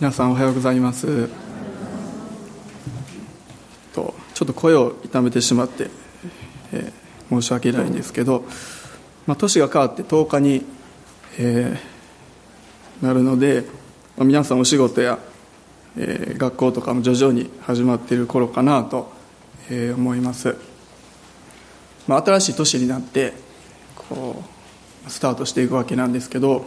[0.00, 1.28] 皆さんおはようございます。
[3.92, 5.90] とちょっと声を痛めてしまって、
[6.72, 8.44] えー、申し訳ないんですけど、
[9.26, 10.64] まあ、年が変わって10日に、
[11.40, 13.64] えー、なるので、
[14.16, 15.18] まあ、皆さんお仕事や、
[15.96, 19.10] えー、学校とかも徐々に始まっている頃かなと、
[19.68, 20.54] えー、思います、
[22.06, 23.32] まあ、新しい年になって
[23.96, 24.44] こ
[25.08, 26.66] うスタートしていくわけなんですけど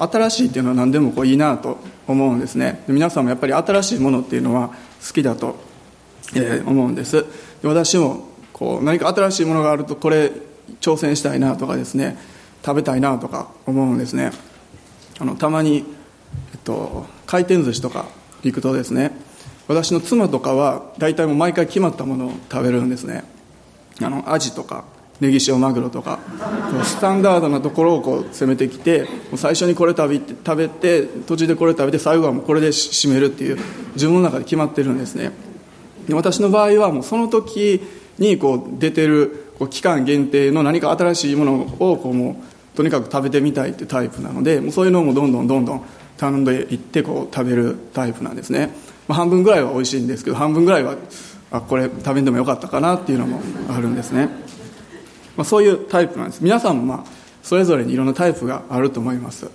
[0.00, 2.82] 新しいっていうのは何でもこういいなと思うんですね。
[2.88, 4.68] 皆さんもやっぱり新しいものっていうのは
[5.06, 5.56] 好きだと、
[6.34, 7.24] え思うんです。
[7.62, 10.32] で私もこう何か新しいものがあるとこれ
[10.80, 12.18] 挑戦したいなとかですね
[12.64, 14.32] 食べたいなとか思うんですね。
[15.18, 15.84] あのたまに、
[16.52, 18.06] えっと、回転寿司とか
[18.42, 19.12] 行くとですね
[19.68, 23.24] 私の妻とかは大体もう毎回決まったものを食べるんですね。
[24.00, 24.84] あのアジとか。
[25.20, 26.18] ネギ塩マグロとか
[26.82, 29.06] スタンダードなところをこう攻めてきて
[29.36, 33.58] 最初にこれ食べて食べて途中でこれ食べて最後はもうこれで締めるっていう
[33.94, 35.32] 自分の中で決まってるんですね。
[36.08, 37.82] で私の場合はもうその時
[38.18, 42.42] にこう出てるこう期間限定の何か新しいものをこうも
[42.74, 45.84] うとにかく食べてみたいっていうタイプなのでもうそういうのもどんどんどんどん
[46.16, 48.74] 頼んでいってこう食べるタイプなんですね、
[49.08, 50.96] まあ、半分ぐらいは美味しいんですけど半分ぐらいは
[51.50, 54.28] あこれ食べんでもよかったかなっていうのもあるんですね。
[55.40, 56.42] まあ、そういうタイプなんです。
[56.42, 57.04] 皆さんもまあ
[57.42, 59.46] それぞれにいろんなタイプがあると思います。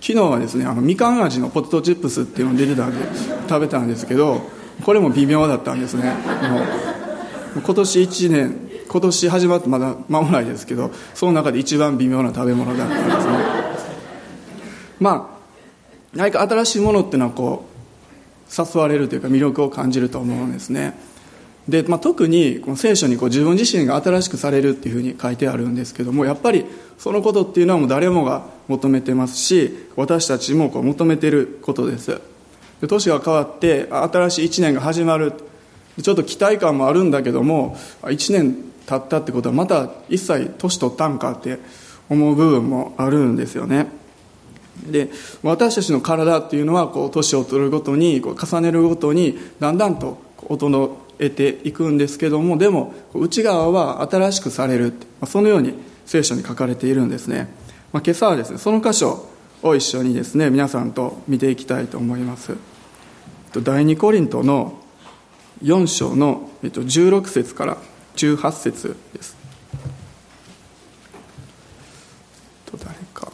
[0.00, 3.06] 昨日はですねあのみかん味のポテトチップスっていうのが出てたんで
[3.46, 4.40] 食べたんですけど
[4.82, 6.14] これも微妙だったんですね。
[7.54, 13.32] もう今年1年今年始まってまだ間もないですけどその中で一番微妙な食べ物だったんですね。
[15.00, 15.36] ま
[16.14, 20.98] あ何か新しいものっていうのはこう誘われるというか魅力を感じると思うんですね。
[21.68, 26.64] で、まあ、特にこの聖書にこう自分自身が新しくされるっていうふうに書いてあるんですけどもやっぱり
[26.98, 32.20] そのことっていうのはもう誰もが求めてますし私たちもこう求めてることです。
[32.80, 35.32] で年が変わって新しい1年が始まる。
[36.02, 38.54] ちょっと期待感もあるんだけども1年
[38.86, 41.58] 経ったってことはまた一切年取ったんかって
[42.10, 43.88] 思う部分もあるんですよね。
[44.86, 45.10] で
[45.42, 54.92] 私たちの体っていうのはこう年を取るごとにこう重ねるごとにだんだんと音の得ていくんですけどもでも内側は新しくされる
[55.26, 57.48] そのように聖書に書かれているんですね、
[57.92, 59.28] まあ、今朝はですねその箇所
[59.62, 62.56] を一緒にですね皆さんと見ていきたいと思います。
[63.62, 64.78] 第二コリントの
[65.62, 67.78] 4章の16節から
[68.16, 69.34] 18節です。
[72.78, 73.32] 誰か。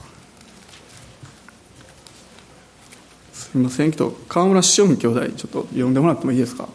[3.32, 6.68] すみませんけど川村俊兄弟ちょっと呼んでもらってもいいですか？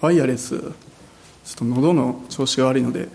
[0.00, 0.74] ワイヤレスちょっ
[1.56, 3.08] と喉の調子が悪いので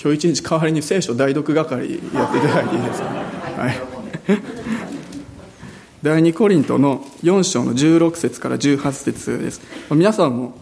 [0.00, 3.80] 今日一日代わりに聖書代読係やっていただいていいですか、はい、
[6.02, 9.60] 第2コリントの4章の16節から18節です。
[9.90, 10.54] 皆さんも、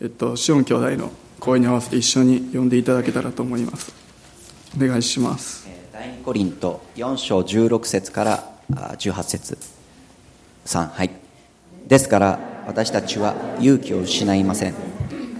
[0.00, 3.92] えっと、シオン兄弟の声に合わせて一緒に読んでいただけたらと思います。
[4.74, 5.68] お願いします。
[5.92, 9.58] 第2コリント4章16節から18節。
[10.64, 11.10] 3はい。
[11.86, 14.74] ですから私たちは勇気を失いません。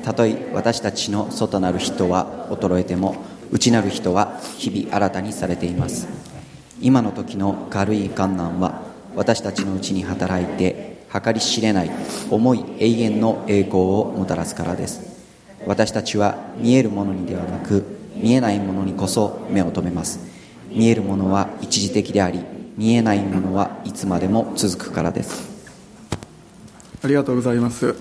[0.02, 3.16] たとえ私たちの外なる人は衰えても
[3.52, 6.08] 内なる人は日々新たにされています。
[6.80, 8.80] 今の時の軽い観難は
[9.14, 11.90] 私たちのうちに働いて計り知れない
[12.30, 15.22] 重い永遠の栄光をもたらすからです。
[15.66, 17.84] 私たちは見えるものにではなく
[18.16, 20.18] 見えないものにこそ目を留めます。
[20.70, 22.40] 見えるものは一時的であり
[22.78, 25.57] 見えないものはいつまでも続くからです。
[27.02, 27.94] ありがとうございます。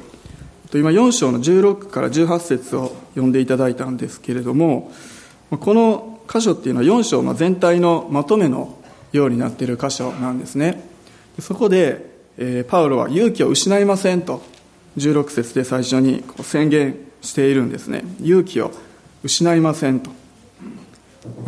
[0.74, 4.92] 今4章の16から18節を読んでいただいたんですけれども
[5.50, 8.78] この箇所っていうのは4章の全体のまとめの
[9.14, 10.84] ようになっている箇所なんですね。
[11.40, 14.42] そこで、えパウロは勇気を失いませんと
[14.98, 18.04] 16節で最初に宣言しているんですね。
[18.22, 18.72] 勇気を
[19.24, 20.10] 失いませんと。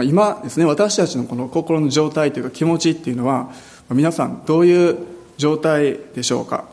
[0.04, 3.50] 今ですね私たちのこの心の状態というか気持ちっていうのは
[3.90, 4.98] 皆さんどういう
[5.38, 6.69] 状態でしょうか？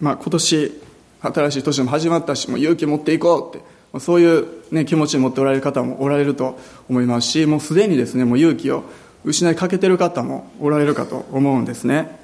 [0.00, 0.80] まあ、今年
[1.20, 6.58] 新しい年も始まったしもう勇気持っていこうってまあそういう、ね、気持ちを持っておられる方もおられると
[6.88, 8.84] 思いますしもうすでにですねもう勇気を
[9.24, 12.16] 失いかけてる方もおられるかと思うんですね。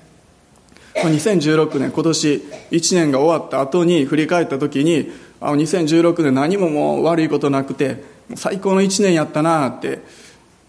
[0.95, 2.35] 2016年今年
[2.71, 5.11] 1年が終わった後に振り返った時に
[5.41, 8.05] あ2016年何ももう悪いことなくて
[8.37, 10.03] 最高の1年やったなって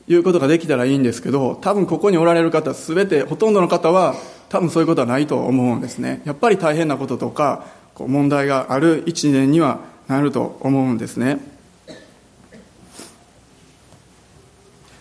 [0.07, 4.15] いうことができたらいいんですけど多分ここにおられる方全てほとんどの方は
[4.49, 6.21] 多分そういうことはないと思うんですね。
[6.25, 7.65] やっぱり大変なこととか
[7.95, 11.39] こう問題がある1年にはなると思うんですね。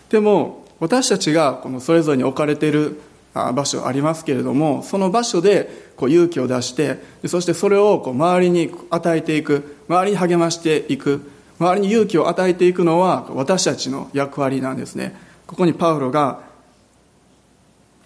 [0.09, 2.99] でも私たちがこのそれぞれに置かれている
[3.33, 11.29] 場所ありますけれどもその場所でこう勇気を出してそしてそれをこう周りに与えていく周りに励ましていく
[11.59, 15.15] 周りに勇気を与えていくのは私たちの役割なんですね。
[15.47, 16.41] ここにパウロが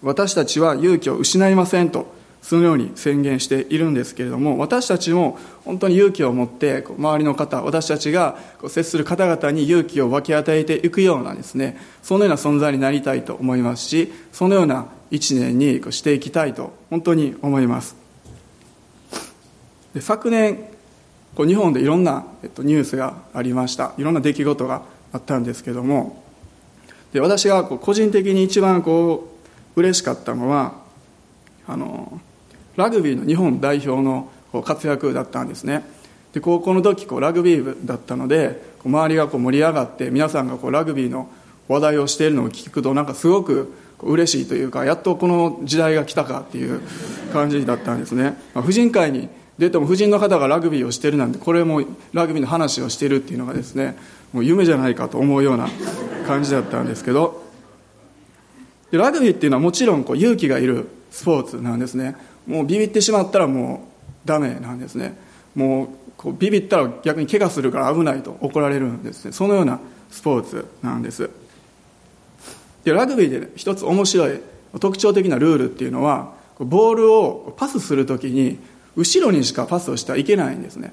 [0.02, 2.12] 私たちは勇気を失いませんと
[2.42, 8.38] そのように宣言しているんですけれども私たちも本当に勇気を持って周りの方私たちが
[8.68, 11.78] 接する方々に勇気を分け与えていくようなですね。
[12.02, 17.96] そのような存在になりたいと思いますしそのような一年にしていきたいと本当に思います。
[19.98, 20.69] 昨年
[21.34, 23.92] こう日本でいろんな、えっと、ニュースがありました。
[23.98, 24.82] いろんな出来事が
[25.12, 26.22] あったんですけども。
[27.12, 29.28] で私が個人的に一番こ
[29.76, 30.74] う嬉しかったのは
[31.66, 32.20] あの
[32.76, 34.30] ラグビーの日本代表の
[34.64, 35.84] 活躍だったんですね。
[36.32, 41.28] で高校の時こうラグビー部だったので周りがこう盛り上がって皆さんがこうラグビーの
[41.68, 43.72] 話題をしているのを聞くとなんかすごく
[44.02, 46.80] 嬉しいというかやっとこの時代が来たかっていう
[47.32, 49.28] 感じだったんですね、まあ、婦人会に
[49.60, 51.82] 出ても婦人の方がラグビーをしてるなんてこれも
[52.14, 53.94] ラグビーの話をしてるっていうのがですね
[54.32, 55.68] もう夢じゃないかと思うような
[56.26, 57.44] 感じだったんですけど
[58.90, 62.16] でラグビーっていうのはもちろんこう勇気がいるスポーツなんですね。
[62.46, 63.86] もうビビってしまったらも
[64.24, 65.14] うダメなんですね。
[65.54, 69.32] もうこうビビったら逆に怪我するから危ないと怒られるんですね。
[69.32, 69.78] そのような
[70.10, 71.30] スポーツなんです。
[72.84, 74.40] でラグビーで一つ面白い
[74.80, 78.58] 特徴的なルールっていうのはボールをパスするときに
[78.96, 80.92] 後ろにしかパスをしてはいけないんですね。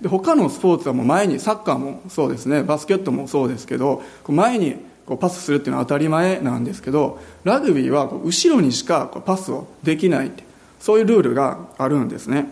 [0.00, 2.62] で他のスポーツはもう前にサッカーもそうですね。
[2.62, 4.76] バスケットもそうですけど前に
[5.06, 10.44] こうパスするっていうのは当たり前なんですけどラグビーは後ろにしかこうパスをできないって
[10.80, 12.48] そういうルールがあるんですね。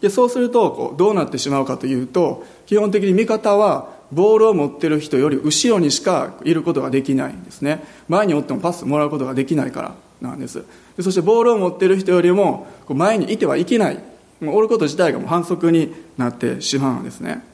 [0.00, 7.84] でそうするとこうどうなってしまうかというと基本的に味方はボールを持ってる人より後ろにしかいることができないんですね。
[8.08, 9.94] 前におってもパスもらうことができないから。
[10.22, 10.64] なんです。
[11.00, 13.98] そしてボールを持ってる人よりも前にいてはいけない。
[14.40, 17.44] もうおること自体がもう反則になってしまうんですね。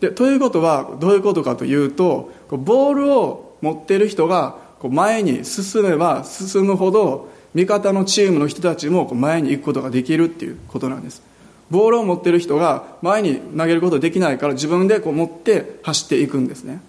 [0.00, 11.22] でということはどういうことかというとボールを持ってる人が前に進めば進むほど味方のチームの人たちも前に行くことができるっていうことなんです。
[11.70, 16.80] ボールを持ってる人が前に投げることできないから自分でこう持って走っていくんですね。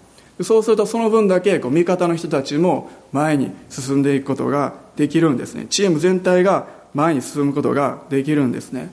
[0.42, 5.66] そうするとその分だけこう味方の人たちも前に進んでいくことができるんですね。
[5.68, 8.90] チーム全体が前に進むことができるんですね。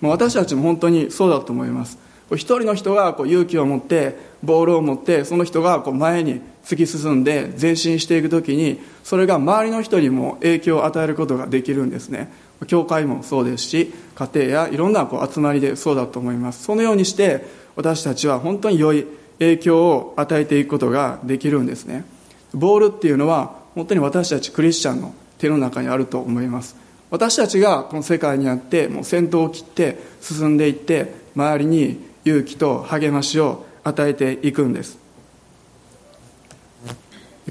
[0.00, 1.98] もう私たちも本当にそうだと思います。
[2.32, 12.32] 一人の人がこう勇気を持ってボールを持ってその人がこう前に突き進んで前進していく時にそれが周りの人にも影響を与えることができるんですね。
[12.66, 16.64] 教会もそうですし家庭やいろんなこう集まりでそうだと思います。
[16.64, 17.46] そのようにして
[17.76, 19.06] 私たちは本当に良い
[19.38, 22.04] 影響を与えていくことができるんですね。
[22.52, 26.76] ボールっていうのは本当に私たちクリスチャンの手の中にあると思います。
[27.10, 34.98] 私たちがこの世界にあってもう先頭を切って進んでいって周りに勇気と励ましを与えていくんです。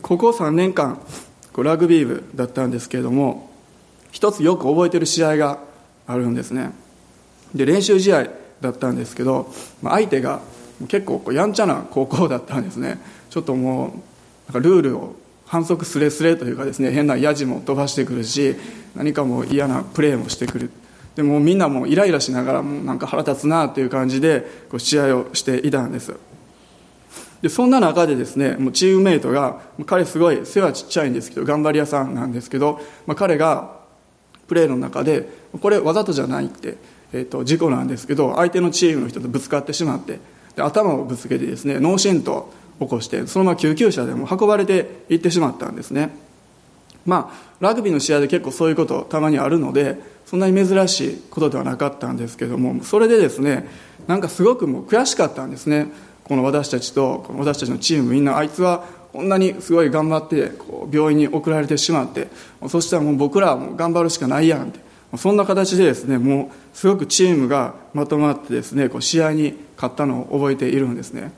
[0.02, 1.00] ここ3年間
[1.58, 3.50] ラグビー部だったんですけれども
[4.12, 5.60] 一つよく覚えてる試合が
[6.06, 6.72] あるんですね。
[7.54, 8.28] で練習試合
[8.60, 10.42] だったんですけど相手が
[10.90, 13.00] 結構やんちゃな高校だったんですね。
[13.30, 13.88] ちょっとも
[14.50, 15.16] うなんかルールを
[15.56, 18.58] 反則すれすれというかですね変なやじも飛ばしてくるし
[18.94, 20.70] 何かもう嫌なプレーもしてくる。
[21.16, 26.14] でもみんなもイライラしながらもなんか腹立つなっていう感じでこう試合をしていたんです。
[27.42, 33.78] でそんな中でですねもうチームメイトが彼すごい背はちっちゃいんですけど頑張り屋さんなんですけど、まあ、彼が
[34.48, 35.30] プレーの中で
[35.62, 36.76] これわざとじゃないって、
[37.14, 40.20] えー、と事故なんですけど相手のチームの人とぶつかってしまって
[40.58, 42.46] で頭をぶつけてですね脳震盪
[42.80, 46.10] 起こしてそのまま救急車でも運ばれていってしまったんですね。
[47.06, 53.68] まあラグビーの試合で結構そういうことたまにあるのでそんなに珍しいことではなかったんですけどもそれでですね
[54.08, 55.88] なんかすごくもう悔しかったんですね。
[56.24, 62.28] この私たちとこの私たちのチームみんなあいつはこんなにすごい頑張ってこう病院に送られてしまって
[62.68, 64.84] そしたらもう僕らはもう頑張るしかないやんって。
[65.18, 71.32] そんな形でですねもうすごくチームがまとまってですねこう試合に勝ったのを覚えているんですね。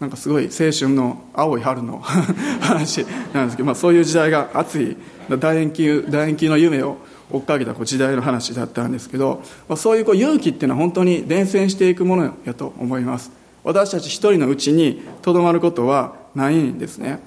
[0.00, 1.98] なんかすごい青春の青い春の
[2.60, 4.96] 話なんですけど、まあ、そういう時代が熱い
[5.28, 6.96] 楕円球楕円球の夢を
[7.30, 13.30] 追っかけたこう時代の話だったんですけど、まあ、そういうこう勇気っていうのは本当に伝染していくものやと思います。
[13.62, 17.20] 私たち一人のうちにとどまることはないんですね。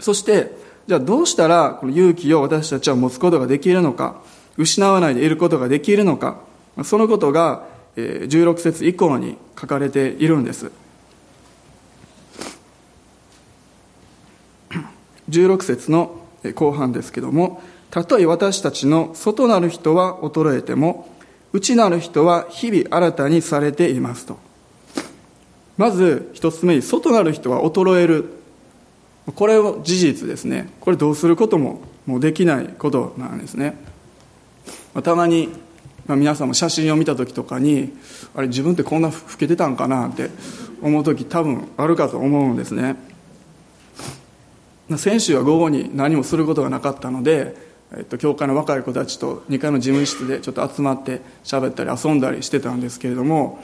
[0.00, 0.56] そして
[0.88, 4.16] じゃあどうしたらこの勇気を私たちは持つことができるのか
[4.56, 6.38] 失わないでいることができるのか
[6.82, 7.64] そのことが
[7.96, 10.72] 16節以降に書かれているんです。
[15.28, 16.16] 16節の
[16.54, 21.08] 後半ですけどもたとえ私たちの外なる人は衰えても
[21.52, 24.38] 内なる人は日々新たにされていますと。
[25.78, 28.26] まず一つ目に外なる人は衰える。
[29.34, 30.68] これを事実ですね。
[30.80, 33.76] これどうすることももうできないことなんですね。
[35.02, 35.48] たまに
[36.06, 37.92] 皆さんも写真を見た時とかに
[38.34, 40.30] あれ自分ってこんな老けてたんかなって
[40.82, 42.96] 思う時多分あるかと思うんですね。
[44.96, 47.54] 先週は午後に何もすることがなかったので、
[47.94, 53.62] えっと、教会の若い子たちと2階の事務室でちょっと集まって喋ったり遊んだりしてたんですけれども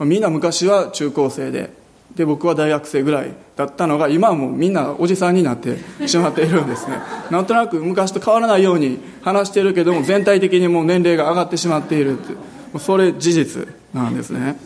[0.00, 1.70] みんな昔は中高生で
[2.14, 6.98] で僕は大学生ぐらいだったのが今はもうみんなおじさんになってしまっているんですね。
[7.30, 12.34] なんとなく昔と変わらないように話してるけども全体的にもう年齢が上がってしまっているって
[12.78, 14.56] それ事実なんですね。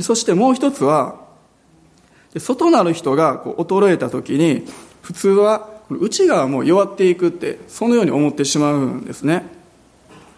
[0.00, 1.17] そしてもう一つは
[2.34, 4.64] で外なる人がこう衰えた時に
[5.02, 9.46] 普通は内側も弱っていくってそのように思ってしまうんですね。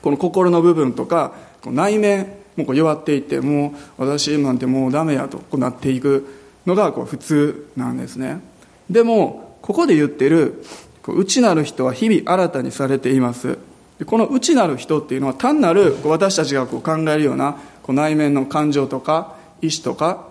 [0.03, 1.33] この心の部分とか
[1.67, 6.27] 内面もこう弱っていってもう私なんてもうダメやとこうなっていく
[6.67, 8.41] のがこう普通なんですね。
[8.89, 10.65] でもここで言ってる
[11.07, 13.59] 内なる人は日々新たにされています。
[14.07, 20.30] この内なる人っていうのは単なる私たちがこう考えるようなこう内面の感情とか意志とか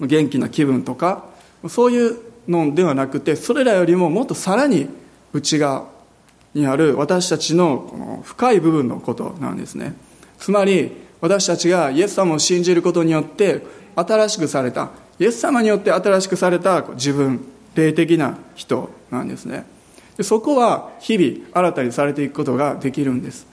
[0.00, 1.24] 元気な気分とか
[1.68, 2.16] そういう
[2.48, 4.88] のではなくてそれらよりももっとさらに
[5.32, 5.86] 内側
[6.54, 9.94] にある私たちのこの深い部分のことなんですね。
[10.38, 17.40] つまり私たちがイエス様を信じることによって新しくされたイエス様によって新しくされた自分
[17.74, 19.66] 霊的な人なんですね。
[20.16, 23.46] でそこは日々新たにされていくことができるんです。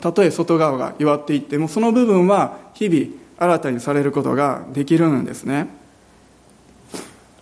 [0.00, 3.06] たとえ外側が弱っていってもその部分は日々
[3.38, 5.68] 新たにされることができるんですね。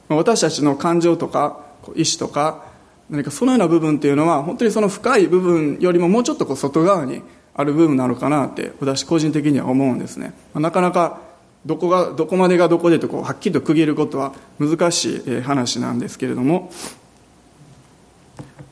[0.09, 1.61] 私たちの感情とか
[1.95, 2.65] 意志とか
[3.11, 7.23] 何かそのような部分っていうのは本当にその深い部分よりももうちょっとこう外側に
[7.55, 10.33] ある部分なのかなって私個人的には思うんですね。
[10.55, 11.21] なかなか
[11.67, 16.71] どこがどこまでがどこでとこうはっきりと区切ることは難しい話なんですけれども。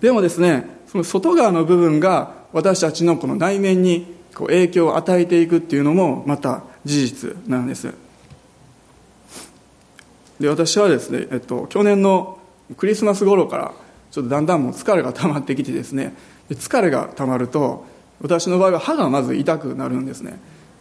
[0.00, 7.92] でもですねその外側の部分が私たちのこの内面にこう影響を与えていくっていうのもまた事実なんです。
[10.40, 12.38] で私はですね、えっと、去年の
[12.76, 13.74] クリスマス頃から
[14.10, 16.14] ちょっとだんだんもう疲れが溜まってきてですね
[16.48, 17.84] 疲れが溜まると
[18.22, 20.38] 私の場合は歯がまず痛くなるんですね。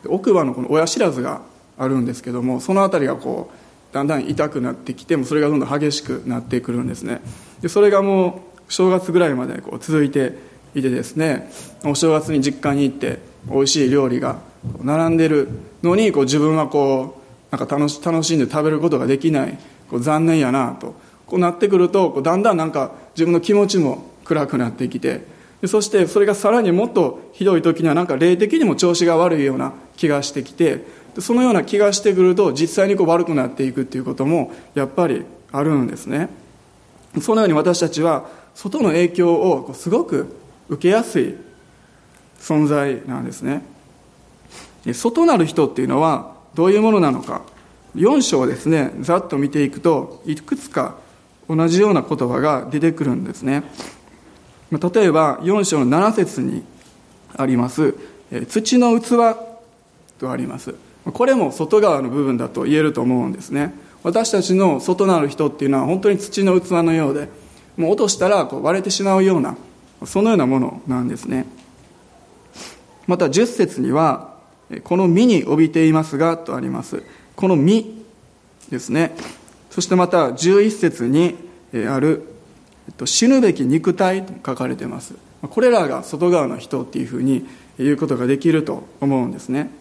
[0.07, 1.41] 奥歯のこの親知らずが
[1.77, 7.21] あるんですけどもその辺りがこうだんだん痛くなってきてもそれがどんどん激しくなってくるんですね。
[7.61, 10.37] でそれがもう正月ぐらいまでこう続いて
[10.73, 11.51] いてですね
[11.83, 14.39] お正月に実家に行って美味しい料理が
[14.81, 15.49] 並んでる
[15.83, 17.18] のにこう自分はこう
[17.51, 19.58] なんか楽し楽しんで食べることができない
[19.89, 20.94] こう残念やなと。
[21.29, 25.22] こうなってくるとこうだんだんなんか自分の気持ちも暗くなってきて
[25.65, 30.86] そしてそれがさらにもっとひどい時にはなんか霊的にも調子が悪いような気がしてきて
[31.20, 36.29] そのような気がしてくると実際にこう悪くなっていくっていうこともやっぱりあるんですね。
[37.22, 40.36] そのように私たちは外の影響をすごく
[40.70, 41.36] 受けやすい
[42.39, 43.63] 存在なんですね。
[44.94, 47.43] 外なる人っていうのはどういうものなのか。
[47.95, 50.97] 4章をですねざっと見ていくといくつか
[51.47, 53.63] 同じような言葉が出てくるんですね。
[54.69, 56.63] 例えば4章の7節に
[57.37, 57.95] あります
[58.49, 59.37] 土の器
[60.19, 60.75] とあります。
[61.05, 63.73] これも外側の部分だと言えると思うんですね。
[64.03, 67.29] 私たちの外なる人っていうのは本当に土の器のようで
[67.77, 69.55] もう落としたらこう割れてしまうような
[70.03, 71.45] そのようなものなんですね。
[73.07, 74.28] また10節には
[74.83, 77.03] この実に帯びていますがとあります。
[77.35, 77.85] この実
[78.69, 79.15] ですね。
[79.69, 81.35] そしてまた11節に
[81.88, 82.23] ある
[83.05, 85.13] 死ぬべき肉体と書かれています。
[85.41, 87.47] これらが外側の人っていうふうに
[87.77, 89.71] 言うことができると思うんですね。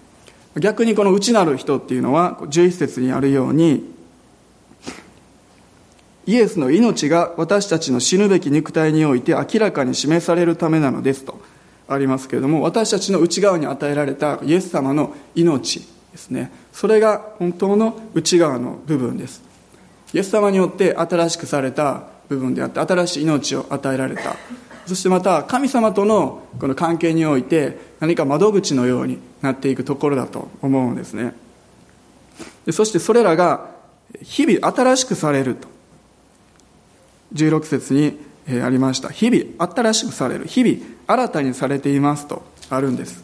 [0.57, 3.85] 逆にこの内なる人っていうのは11節にあるように
[6.27, 11.41] イエスの命が私たちの死ぬべき肉体において明らかに示されるためなのですと。
[11.89, 15.81] ありますけれども私たちの内側に与えられたイエス様の命
[16.13, 16.53] ですね。
[16.73, 19.43] それが本当の内側の部分です。
[20.13, 24.37] イエス様によって新しくされた部分であって新しい命を与えられた。
[24.87, 31.35] そしてまた神様とのこの関係において何か窓口のようになっていくところだと思うんですね。
[32.71, 33.71] そしてそれらが
[34.23, 35.69] 日々新しくされると。
[37.35, 38.19] 16節に
[38.49, 39.11] ありました。
[39.11, 40.47] 日々新しくされる。
[40.47, 43.23] 日々新たにされていますとあるんです。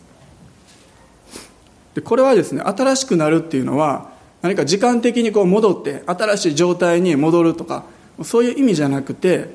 [1.94, 4.10] でこれはですね新しくなるっていうのは
[4.42, 7.84] 何か時間的にこう戻って新しい状態に戻るとか
[8.22, 9.48] そういう意味じゃなくて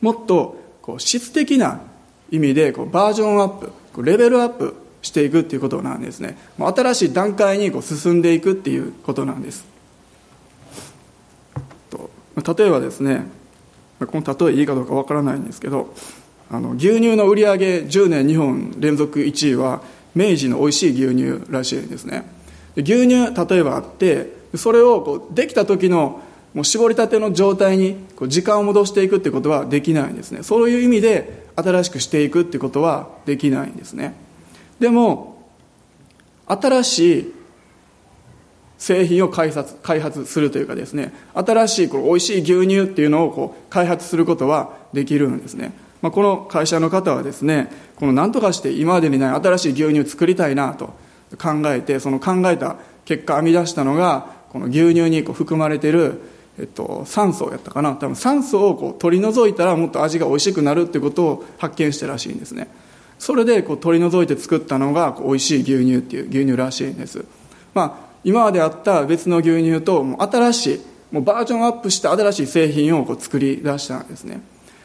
[0.00, 1.80] もっとこう質的な
[2.30, 6.38] 意味でこうバージョンアップこうレベルアップしていくっていうことなんですね。
[6.58, 9.64] 新しい段階にこう進んでいくっていうことなんです。
[12.56, 13.26] 例えばですね
[14.06, 15.94] この例えいいかどうかわからないんですけど
[16.50, 19.82] あの牛乳の売り上げ10年日本連続1位は
[20.14, 22.24] 明治の美味しい牛乳らしいんですね。
[22.76, 26.22] 牛乳例えばあってそれをこうできた時の
[26.54, 30.42] もう絞りたての状態にこう時間を戻していくってことはできないんですね。
[30.42, 34.14] そういう意味で新しくしていくってことはできないんですね。
[34.80, 35.42] でも
[36.46, 37.34] 新しい
[38.78, 50.94] 製品を開発開発するというかですね新しいこ美味しい牛乳っていうのをこう開発することはできるんですね、まあ、この会社の方はですねこの何とかして今までにない新しい牛乳を作りたいなと
[51.36, 56.20] 考えてその考えた結果編み出したのがこの牛乳にこう含まれている、
[56.58, 57.94] えっと、酸素やったかな。
[57.94, 62.68] 多分酸素をこう取り除いたらもっと味が美味しくなるっていうことを発見したらしいんですね。
[63.18, 67.24] それでこう取り除いて作ったのがこう美味しい牛乳っていう牛乳らしいんです。
[67.74, 70.80] まあ今まであった別の牛乳ともう新しい
[71.12, 74.42] もうバージョンアップした新しい製品をこう作り出したんですね。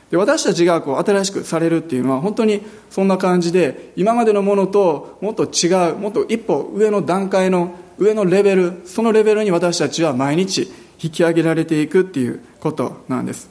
[0.10, 10.72] で私たちがこう新しくされるっていうのは本当にそんな感じで今までのものともっと違うもっと一歩上の段階の上のレベルそのレベルに私たちは毎日
[11.02, 13.50] 引き上げられていくっていうことなんです。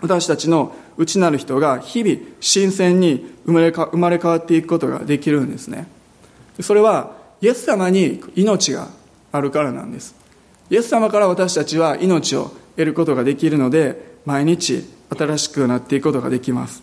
[0.00, 5.86] 私たちの内なる人が日々新鮮に生まれ生まれ変わっていくことができるんですね。
[6.60, 8.88] それはイエス様に命が
[9.30, 10.14] あるからなんです。
[10.70, 14.84] イエス様から私たちは命を得ることができるので毎日
[15.16, 16.82] 新しくなっていくことができます。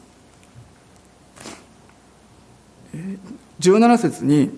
[3.59, 4.49] 17節に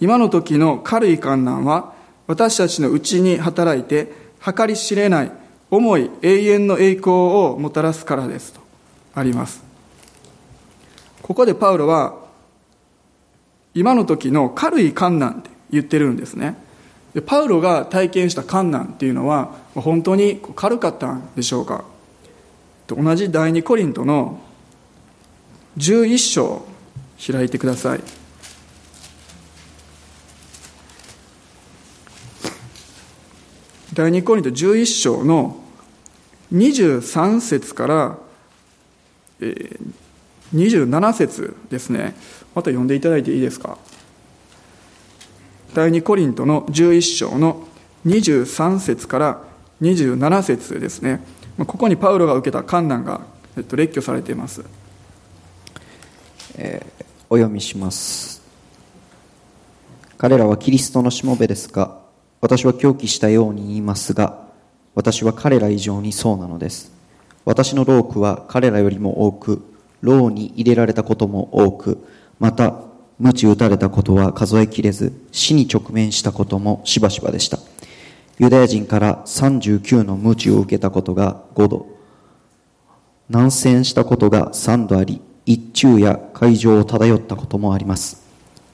[0.00, 1.92] 今の時の軽い観難は
[2.26, 4.12] 私たちのうちに働いて
[4.44, 5.32] 計り知れない
[5.70, 8.60] 重い永遠の栄光をもたらすからですと
[9.14, 9.62] あります。
[11.22, 12.27] ここでパウロは
[13.74, 16.56] 今の時の軽い観難って言ってるんですね。
[17.14, 21.84] でパウロが体験した観難っていうのは本当に軽かったんでしょうか。
[22.88, 24.40] 同じ第二コリントの
[25.76, 26.66] 11章
[27.32, 28.00] 開いてください。
[33.92, 35.56] 第二コリント11章の
[36.52, 38.18] 23節から、
[40.54, 42.14] 27節ですね。
[42.54, 43.78] また読んでいただいていいですか？
[45.74, 47.68] 第二コリントの11章の
[48.06, 49.42] 23節から
[49.82, 51.22] 27節ですね。
[51.58, 53.20] ここにパウロが受けた観難が、
[53.56, 54.62] えっと、列挙されています、
[56.56, 58.40] えー、お読みします。
[60.16, 61.98] 彼らはキリストのしもべですが
[62.40, 64.46] 私は狂気したように言いますが
[64.94, 66.92] 私は彼ら以上にそうなのです。
[67.44, 69.62] 私の労苦は彼らよりも多く
[70.00, 72.06] 牢に入れられたことも多く
[72.38, 72.74] また
[73.18, 77.58] 鞭打たれたことは数えきれず死に直面したこともしばしばでした。
[78.38, 81.86] ユダヤ人から39の鞭を受けたことが5度。
[83.28, 88.22] 南遷したことが3度あり一昼夜海上を漂ったこともあります。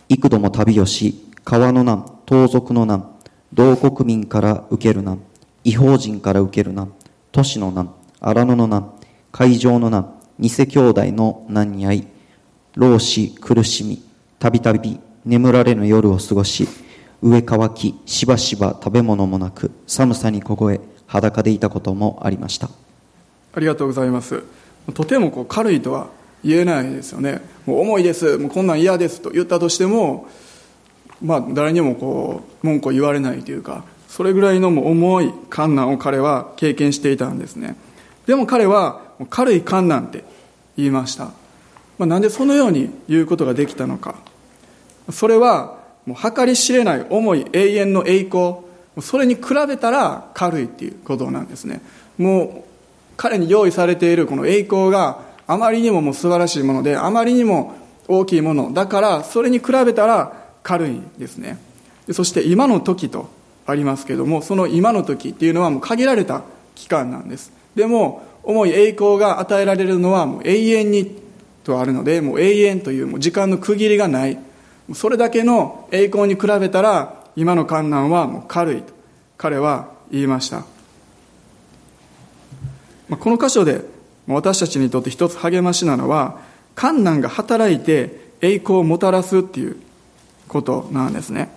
[0.08, 3.10] 幾度も旅をし川の難盗賊の難
[3.52, 5.20] 同国民から受ける難
[5.64, 6.92] 違法人から受ける難
[7.32, 8.94] 都市の難荒野の難
[9.32, 12.06] 海上の難偽兄弟の難に遭い
[12.76, 14.02] 老死苦しみ
[14.38, 16.68] たびたび眠られぬ夜を過ごし
[17.22, 22.68] 上乾きしばしば食べ物もなく寒さに凍え裸でいたこともありました。
[23.54, 24.42] ありがとうございます。
[24.92, 26.08] とてもこう軽いとは
[26.44, 27.40] 言えないですよね。
[27.64, 30.28] もう重いですもうこんなん嫌ですと言ったとしても
[31.22, 37.76] まあ誰にもこう文句を言われないというかそれぐらいのも重い観難を彼は経験していたんですね。
[38.26, 40.24] でも彼は軽い観難って
[40.76, 41.30] 言いました、
[41.98, 44.16] まあ、なんでそのように言うことができたのか。
[45.10, 48.56] それはもう計り知れない重い永遠の栄光。
[49.00, 51.80] それに比べたら軽いっていうことなんですね。
[52.18, 52.74] もう
[53.16, 57.74] 彼に用意されているこの栄光があまりにももう素晴らしいものであまりにも
[58.08, 58.72] 大きいもの。
[58.72, 61.58] だからそれに比べたら軽いんですね。
[62.12, 63.28] そして今の時と
[63.66, 66.42] ありますけどもその今の時っていうのはもう限られた
[66.74, 67.52] 期間なんです。
[67.74, 71.23] でも重い栄光が与えられるのはもう永遠に
[71.64, 74.38] とあるのでもう永遠というもう時間の区切りがない。
[74.92, 78.92] それだけの栄光に比べたら今の観難はもう軽いと
[79.38, 80.64] 彼は言いました。
[83.10, 83.82] この箇所で
[84.26, 86.40] 私たちにとって一つ励ましなのは
[86.74, 89.76] 観難が働いて栄光をもたらすっていう
[90.48, 91.48] ことなんですね。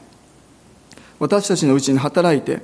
[1.20, 2.62] 私たちのうちに働いて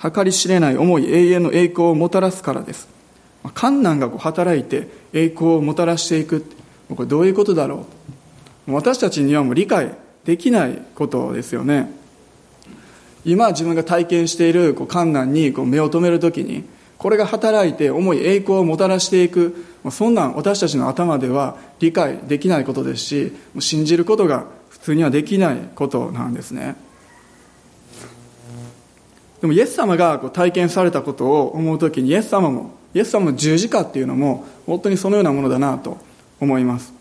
[0.00, 2.88] 計り知れない思い永遠の栄光をもたらすからです。
[3.54, 6.44] 観難がこう働いて栄光をもたらしていく
[6.88, 7.86] これどういうことだろ
[8.66, 8.72] う。
[8.72, 11.90] 私たちにはもう理解できないことですよね。
[13.24, 16.64] 今自分が体験しているこう観難にこう目を留めるときに
[16.96, 26.76] これが働いて重い栄光をもたらしていくそんなん私たちの頭では理解できないことですし信じることが普通にはできないことなんですね。
[29.40, 35.98] でもイエス様が体験されたことを思う時にイエス様もイエス様の十字架っていうのも本当にそのようなものだなと
[36.40, 36.92] 思います。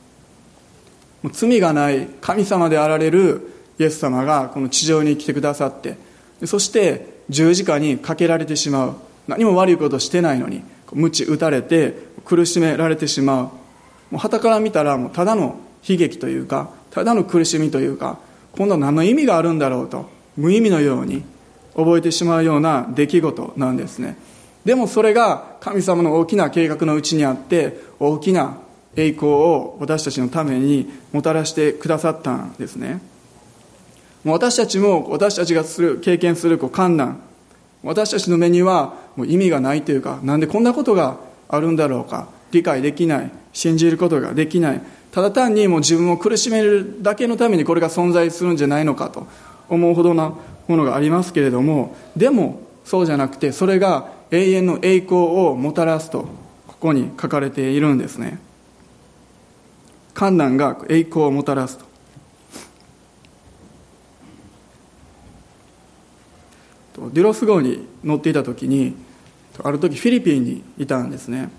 [1.31, 5.97] 罪がない神様であられるイエス様がこの地上に来てくださって
[6.45, 8.95] そして十字架にかけられてしまう。
[9.27, 13.43] 何も悪いことしてないのに鞭打たれて苦しめられてしまう。
[13.43, 13.51] も
[14.13, 18.19] う旗から見たらもうただの悲劇というかただの苦しみというか
[18.53, 21.23] 今度は何の意味があるんだろうと無意味のように
[21.75, 24.17] 覚えてしまうような出来事なんですね。
[24.67, 28.57] でもそれが神様の大きな計画のうちにあって大きな
[28.97, 32.99] 栄光を私たちのためにもたらしてくださったんですね。
[34.25, 37.21] もう私たちも私たちがする経験するこう観難
[37.81, 42.27] 私たちの目にはもう意味がないというかなんでこんなことがあるんだろうか。
[42.51, 43.31] 理解できない。
[43.53, 44.81] 信じることができない。
[45.13, 49.27] ただ単にもう自分を苦しめるだけのためにこれが存在するんじゃないのかと
[49.69, 50.33] 思うほどな
[50.67, 56.27] ものがありますけれどもでもそうじゃなくてそれが永遠の栄光をもたらすと
[56.67, 58.39] ここに書かれているんですね。
[60.13, 61.85] 観難が栄光をもたらすと。
[67.13, 68.95] デュロス号に乗っていた時に
[69.63, 71.49] ある時フィリピンにいたんですね。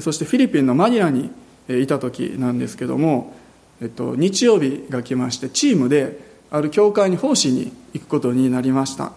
[0.00, 1.30] そしてフィリピンのマニラに
[1.68, 3.34] いた時なんですけども、
[3.80, 9.12] えっと、日曜日が来ましてチームである教会に奉仕に行くことになりました。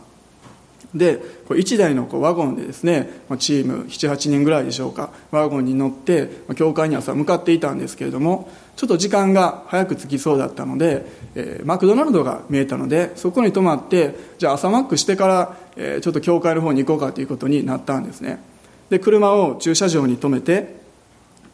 [0.93, 18.41] で1台のこうワゴンでですねチーム78人ぐらいでしょうかワゴンに乗って教会に朝向かっていたんですけれどもちょっと時間が早く着きそうだったので、えー、マクドナルドが見えたのでそこに泊まってじゃあ朝マックしてから、えー、ちょっと教会の方に行こうかということになったんですね。
[18.89, 20.81] で車を駐車場に止めて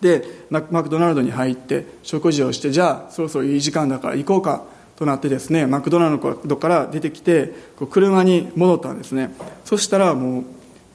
[0.02, 4.64] でマクドナルドに入って食事をしてじゃあそろそろいい時間だから行こうか
[4.98, 7.54] となってですねマクドナルドから出てきて
[7.90, 9.30] 車に戻ったんですね。
[9.64, 10.44] そしたらもう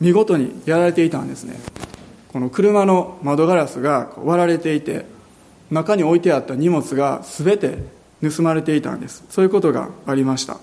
[0.01, 1.59] 見事にやられていたんですね。
[2.33, 5.07] この車の窓ガラスが割られていて
[5.71, 7.79] 中に置いてあった荷物が全て
[8.23, 9.25] 盗まれていたんです。
[9.31, 10.59] そういうことがありました。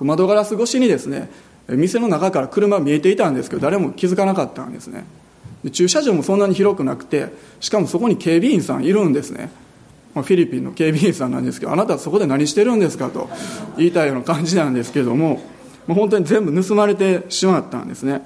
[0.00, 1.30] 窓ガラス越しにですね
[1.68, 5.04] 店の中から車見えていたんですけど誰も気づかなかったんですね。
[5.72, 7.28] 駐車場もそんなに広くなくて
[7.60, 9.50] しかもそこに警備員さんいるんですね。
[10.22, 13.28] フィリピンの警備員さんなんですけどあなたはそこで何してるんですかと
[13.76, 15.40] 言いたいような感じなんですけども
[15.86, 18.22] もう本当に全部盗まれてしまったんですね。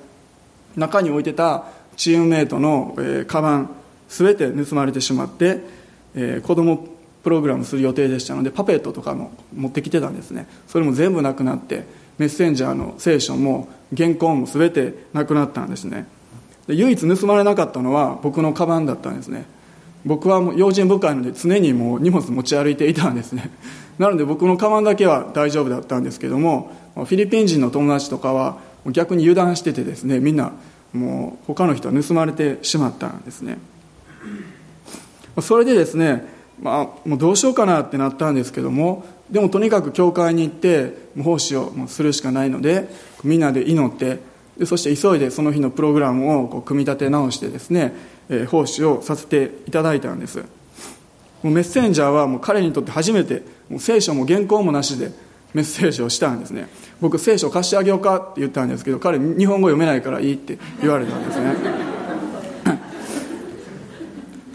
[0.77, 1.65] 中に置いてた
[1.97, 3.71] チームメイトの、えー、カバン
[4.09, 5.61] 全て盗まれてしまって、
[6.15, 6.87] えー、子供
[7.25, 10.47] プログラムする予定でしたのでパペットとかも持ってきてたんですね。
[10.69, 11.85] それも全部なくなって
[12.19, 16.07] メッセンジャーの聖書も原稿も全てなくなったんですね。
[16.67, 19.47] で唯一盗まれなかったのは僕のカバンだったんですね。
[20.09, 23.51] 僕はもう用心深いので常にもう荷物持ち歩いていたんですね。
[23.99, 30.53] なので僕のカバンだけは大丈夫だったんですけどもフィリピン人の友達とかは逆に油断しててですねみんな
[30.95, 33.59] もう他の人は盗まれてしまったんですね。
[35.43, 36.25] それでですね、
[36.61, 42.89] まあ、もうどうしようかなってなったんですけどもでもとにかく教会に行って奉仕をするしかないので
[43.23, 44.19] みんなで祈って
[44.59, 47.95] でそして急いでその日のプログラムをこう組み立て直してですね、
[48.51, 50.39] 奉仕をさせていただいたんです。
[51.43, 55.13] もうメッセンジャーはもう彼にとって初めてもう聖書も原稿もなしで
[55.55, 56.69] メッセージをしたんですね。
[57.01, 61.55] 僕聖書貸してあげようかって言ったんですけど彼日本語読めないからいいって言われたんですね。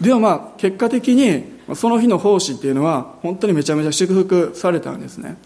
[0.00, 5.36] でもまあ結果的にその日の奉仕っていうのは本当にめちゃめちゃ祝福されたんですね。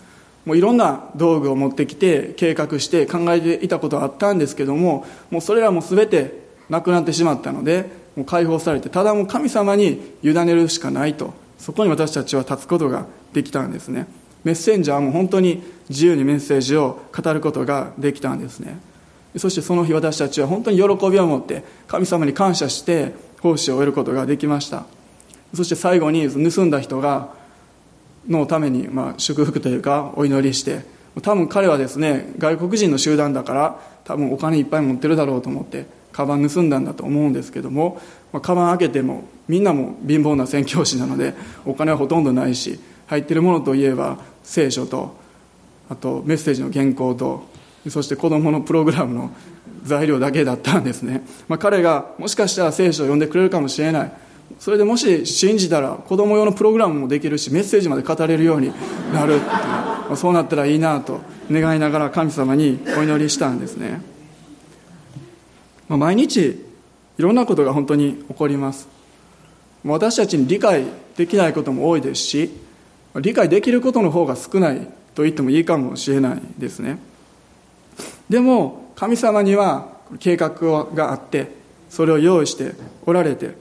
[0.45, 11.33] もういろんな道具を持ってきて計画して考えていたことはあったんですけどももうそれらも全てなくなってしまったのでもう解放されてただもう神様に委ねるしかないと。
[11.57, 14.09] そこに私たちは立つことができたんですね。
[14.42, 18.81] メッセンジャーも本当に自由にメッセージを語ることができたんですね。
[19.37, 24.85] そしてその日私たちは本当に喜びを持って神様に感謝して奉仕を終えることができました。
[25.54, 27.28] そして最後に盗んだ人が
[28.26, 30.83] のために、まあ、祝福というかお祈りして
[31.22, 35.87] 多分彼はですね外国人の集団だから多分お金いっぱい持ってるだろうと思って
[36.18, 38.00] カバン盗んだんだと思うんですけども、
[38.33, 41.33] まあ、カバン開けてもみんなも貧乏な宣教師なので
[41.64, 45.16] お金はほとんどないし入ってるものといえば聖書と
[45.88, 47.44] あとメッセージの原稿と
[47.88, 49.31] そして子供のプログラムの
[49.85, 54.12] 材料だけだったんですね、まあ、彼がもしかしたら聖書を読んでくれるかもしれない。
[54.59, 58.72] それでもし信じたら子供用のプログラムもできるしメッセージまで語れるように
[59.12, 64.00] なるっていう、まあ、そうなったらいいなと願いながら神様にお祈りしたんですね、
[65.88, 66.64] まあ、毎日
[67.18, 68.88] いろんなことが本当に起こります。
[69.85, 70.85] 私たちに理解
[71.16, 72.51] できないことも多いですし
[73.20, 76.98] 理解できることの方が少ないと言ってもいいかもしれないですね。
[78.29, 79.88] でも神様には
[80.20, 80.51] 計画
[80.94, 81.53] があって
[81.90, 82.74] それを用意して
[83.07, 83.55] おられて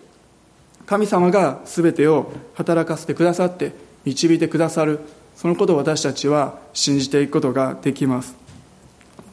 [0.86, 3.74] 神様が全てを働かせてくださって
[4.06, 5.00] 導いてくださる
[5.36, 8.36] そのことを私たちは信じていくことができます。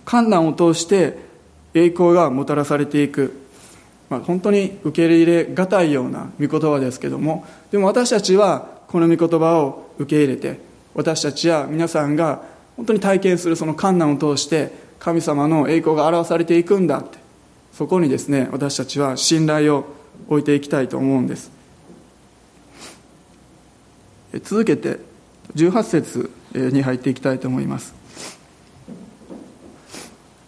[0.04, 1.18] 観難を通して
[1.74, 3.34] 栄光がもたらされていく、
[4.08, 10.60] まあ、本当に受け入れがたいような御言葉ですけどもでも私たちはこの御言葉を受け入れて
[10.94, 12.42] 私たちや皆さんが
[12.76, 17.18] 本当に体験するその観難を通して神様の栄光が表されていくんだって
[17.72, 19.84] そこにですね私たちは信頼を
[20.28, 21.50] 置いていきたいと思うんです。
[24.42, 24.98] 続けて
[25.54, 28.03] 18節に入っていきたいと思います。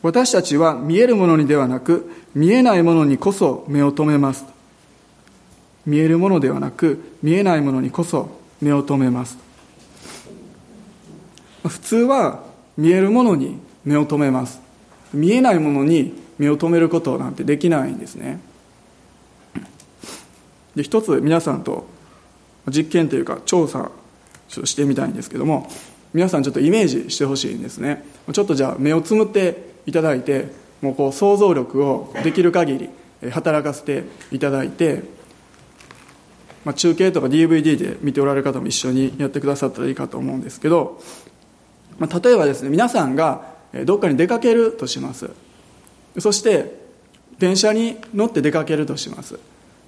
[0.06, 4.44] 私たちは見えるものにではなく見えないものにこそ目を留めます。
[5.84, 8.30] 見えるものではなく見えないものにこそ
[8.62, 9.36] 目を留めます。
[11.66, 12.44] 普通は
[12.76, 14.60] 見えるものに目を留めます。
[15.12, 18.38] 見えないものに目を留めることなんてできないんですね。
[20.76, 21.84] で一つ皆さんと
[22.68, 23.90] 実験というか調査
[24.48, 25.68] してみたいんですけども
[26.14, 28.04] 皆さんちょっとイメージしてほしいんですね。
[28.32, 30.51] ちょっとじゃあ目をつむっていただいて
[30.83, 35.03] もうこう想像力をできる限り働かせていただいて、
[36.64, 41.01] まあ、中継とか DVD で見ておられる方も一緒にやってくださったらいいかと思うんですけど、
[41.99, 45.31] まあ、例えばですね皆さんがどっかに出かけるとします。
[46.18, 46.85] そして
[47.38, 49.38] 電車に乗って出かけるとします。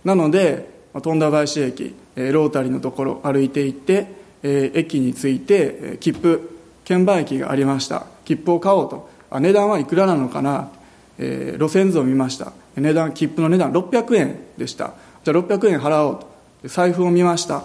[0.05, 0.69] なので
[1.03, 4.07] 富田林駅ロータリーのところ歩いて行って
[4.43, 8.07] 駅に着いて切符券売機がありました。
[8.25, 9.17] 切符を買おうと。
[9.31, 10.71] 値段はいくらなのかな、
[11.19, 12.53] えー、路線図を見ました。
[12.77, 14.95] 値段切符の値段600円でした。
[15.25, 16.29] じゃあ600円払おうと。
[16.69, 17.64] 財布を見ました。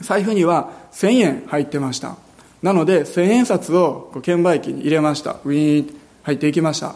[0.00, 2.16] 財布には1000円入ってました。
[2.62, 5.32] なので1000円札を券売機に入れました。
[5.44, 6.94] ウィーン入っていきました。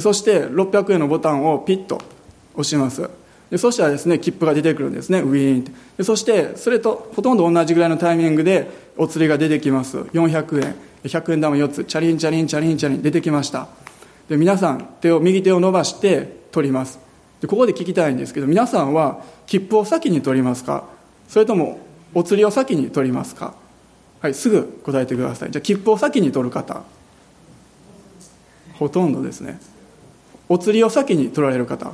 [0.00, 2.00] そして600円のボタンをピッと
[2.54, 3.08] 押します。
[3.50, 5.72] でそしたらですね切符が出てくるんですねウィーンって。
[5.98, 9.98] でそしてそれとほとんど同じぐらいのタイミングでお釣りが出てきます。
[9.98, 10.74] 400円。
[11.04, 11.84] 100円玉4つ。
[11.84, 13.02] チャリンチャリンチャリンチャリン。
[13.02, 13.68] 出てきました。
[14.28, 16.98] で皆さん手を右手を伸ばして取ります。
[17.40, 20.84] でここで聞きたいんですけど皆さんは切符を先に取りますか？
[21.28, 21.78] それとも
[22.14, 23.54] お釣りを先に取りますか？
[24.20, 25.50] はいすぐ答えてください。
[25.52, 26.82] じゃあ切符を先に取る方。
[28.74, 29.60] ほとんどですね。
[30.48, 31.92] お釣りを先に取られる方。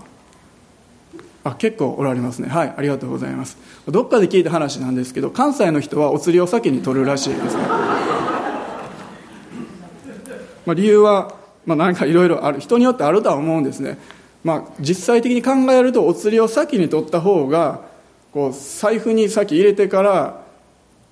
[1.44, 2.48] あ結構おられますね。
[2.48, 3.58] はいありがとうございます。
[3.88, 7.62] どっかで聞いた話なんですけど関西の人はお釣りを先に取るらしいですね、
[10.66, 11.34] まあ、理由は、
[11.66, 13.98] まあ、何かいろいろある人によってあるとは思うんですね、
[14.44, 17.80] まあ、実際的に考えるとお釣りを先に取った方が
[18.32, 20.42] こう財布に先入れてから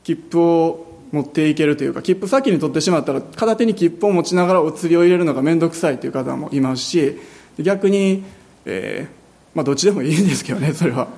[0.04, 7.18] 切符を持っていけるというか切符先に取ってしまったら片手に切符を持ちながらお釣りを入れるのが面倒くさいという方もいますし
[7.58, 8.22] 逆に、
[8.64, 9.19] えー
[9.54, 11.08] まあどっちでもいいんですけどねそれは。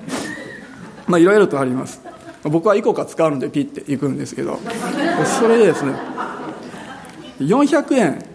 [1.07, 2.01] まあいろいろとあります。
[2.43, 4.59] 僕はイコカ使うのでピッて行くんですけど。
[5.39, 5.93] それでですね
[7.39, 8.25] 400円。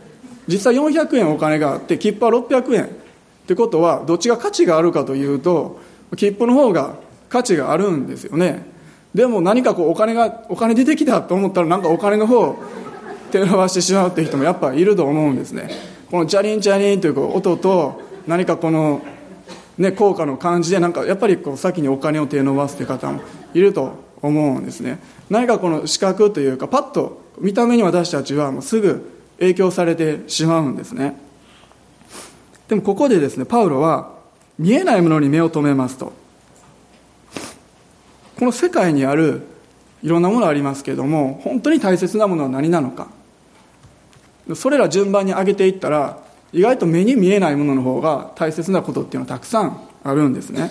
[0.47, 2.85] 実際400円お金があって切符は600円。
[2.85, 2.89] っ
[3.49, 5.81] てことはどっちが価値があるかというと
[6.17, 6.97] 切符の方が
[7.31, 8.67] 価値があるんですよね。
[9.15, 12.57] でも何かこうお金がお金出てきたと思ったらなんかお金の方
[13.31, 15.71] 手を伸ばしてしまうっていう人もやっぱいると思うんですね。
[16.11, 19.03] このチャリンチャリンという音と何かこの
[19.79, 23.21] ね、効果の感じでなんかやっぱりこう先にお金を手伸ばすという方も
[23.55, 24.99] いると思うんですね。
[25.31, 31.17] 何かこの視覚というかパッと見た目に私たちはもうすぐ影響されてしまうんですね。
[32.69, 34.13] でもここでですねパウロは
[34.59, 36.13] 見えないものに目を留めますと。
[38.39, 39.43] この世界にある
[40.03, 43.09] いろんなものありますけれども本当に大切なものは何なのか。
[44.55, 46.19] それら順番に上げていったら
[46.53, 50.71] 意外と目に見えないものの方が大切なことっていうのはたくさんあるんですね。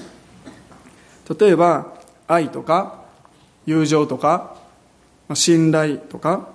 [1.40, 1.94] 例えば
[2.28, 3.02] 愛とか
[3.66, 4.56] 友情とか
[5.34, 6.50] 信頼とか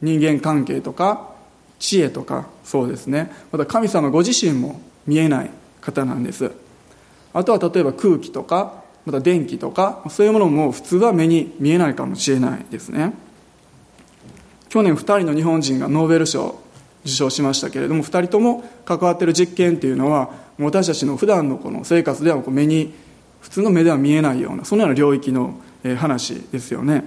[0.00, 1.30] 人間関係とか
[1.78, 3.32] 知恵とかそうですね。
[3.50, 6.52] また神様ご自身も見えない方なんです。
[7.32, 13.14] あとは例えば空気とかまた電気とかそういうものも普通は目に見えないかもしれないですね。
[14.68, 16.60] 去年2人の日本人がノーベル賞
[17.08, 22.92] 受賞しましたけれども2人とも関わっている実験っていうのは私たちの普段のこの生活では目に
[23.40, 25.60] 普通の目では見えないようなそのような領域の
[25.96, 27.04] 話ですよね。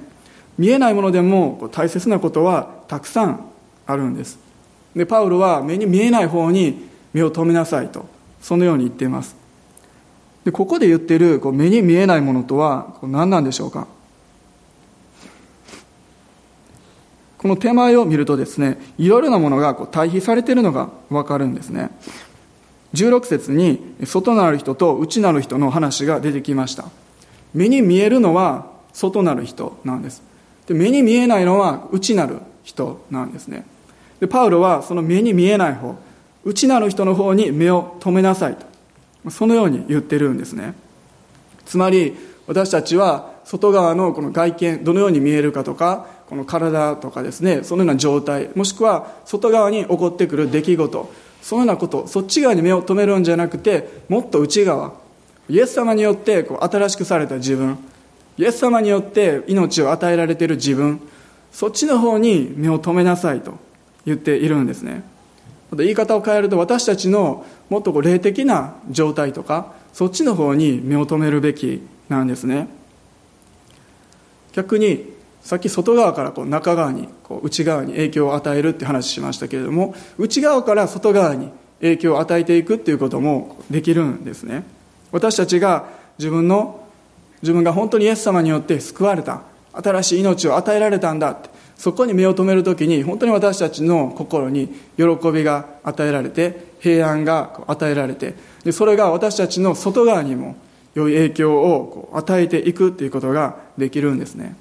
[0.57, 3.45] 見えないものでも大切なことはたくさん
[3.85, 4.39] あるんです。
[4.95, 8.05] でパウロは目に見えない方に目を留めなさいと
[8.41, 9.35] そのように言っています。
[10.43, 13.87] でここで言っているこう目に見えないものとは何なんでしょうか？
[17.41, 21.89] この手前を見るとですねいろいろなものがこう対比されているのが分かるんですね。
[22.93, 26.85] 16節に外なる人と内なる人の話が出てきました。
[27.55, 30.21] 目に見えるのは外なる人なんです。
[30.67, 33.65] で目に見えないのは内なる人なんですね。
[34.19, 35.95] でパウロはその目に見えない方
[36.45, 38.55] 内なる人の方に目を留めなさい
[39.23, 40.75] とそのように言ってるんですね。
[41.65, 54.93] つまり私たちは外側のこの外見どのように見えるかとかこの体とかですねそのような状態もしくは外側に起こってくる出来事そのようなことそっち側に目を留めるんじゃなくてもっと内側
[55.49, 57.77] イエス様によってこう新しくされた自分
[58.37, 61.01] イエス様によって命を与えられている自分
[61.51, 63.59] そっちの方に目を留めなさいと
[64.05, 65.03] 言っているんですね。
[65.73, 72.69] 言い方を変えると私たちのもっとこう霊的な状態とかそっちの方に目を留めるべきなんですね。
[74.53, 75.10] 逆に
[75.41, 81.49] さっき外側からこう中側にこう内側に影響を与えるって話しましたけれども内側から外側に
[81.81, 84.63] 影響を与えていくっていうこともできるんですね。
[85.11, 85.87] 私たちが
[86.19, 86.87] 自分の
[87.41, 89.41] 自分が本当にイエス様によって救われた
[89.73, 100.55] 新しい命を与えられたんだってそこに目を留める時に本当に私たちの心に喜びが与えられて平安が与えられてでそれが私たちの外側にも
[100.93, 104.55] 良い影響を与えていくっていうことができるんですね。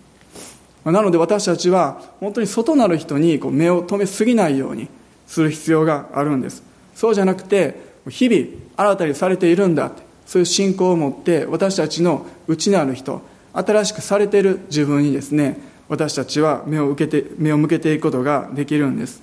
[0.85, 4.89] なので私たちは本当に外なる人にこう目を留めすぎないように
[5.27, 6.63] する必要があるんです。
[6.95, 7.77] そうじゃなくて
[8.09, 13.21] 日々新たにされているんだってそういう信仰を持って私たちの内なる人
[13.53, 19.23] 新しくされている自分にですね私たちは目を受けて目を向けていくことができるんです、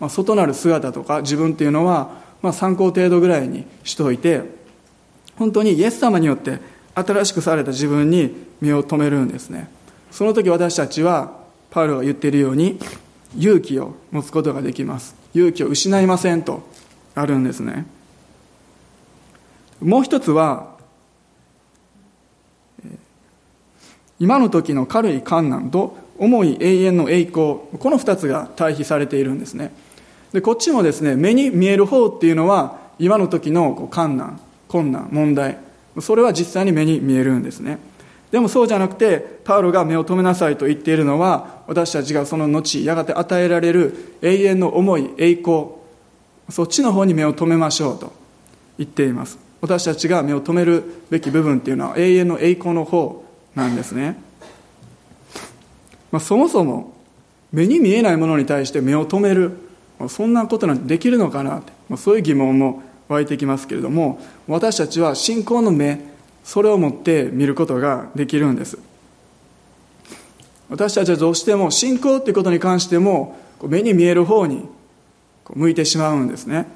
[0.00, 4.42] まあ、外なる姿とか自分っていうのは、まあ、参考程度ぐらいにしておいて
[5.36, 6.58] 本当にイエス様によって
[6.94, 9.68] 新しくされた自分に目を留めるんですね。
[10.10, 11.38] その時私たちは
[11.70, 12.78] パウロが言っているように
[13.38, 15.14] 勇気を持つことができます。
[15.34, 16.62] 勇気を失いませんと
[17.14, 17.86] あるんですね。
[19.80, 20.70] もう一つは
[24.18, 29.72] 今の時の軽い観難と重い永遠の栄光この二つが対比されているんですね。
[30.32, 35.58] でこっちもですね目に見える方っていうのは今の時の観難困難問題
[36.00, 37.78] それは実際に目に見えるんですね。
[38.30, 45.66] でもそうじゃなくてパウロが目を留めなさいと言っているのは私たちがその後やがて与えられる永遠の思い栄光
[46.48, 48.12] そっちの方に目を留めましょうと
[48.78, 49.38] 言っています。
[49.60, 54.16] 私たちが目を留めるべき部分っていうのは永遠の栄光の方なんですね、
[56.10, 56.94] まあ、そもそも
[57.52, 59.52] 目に見えないものに対して目を留める
[60.08, 66.09] そんなことなんてできるのかなって、そういう疑問も湧いてきますけれども私たちは信仰の目
[66.44, 68.78] それを持って見ることができるんです。
[70.68, 74.68] 私たちはどうしても信仰っていうことに関しても目に見える方に
[75.54, 76.66] 向いてしまうんですね。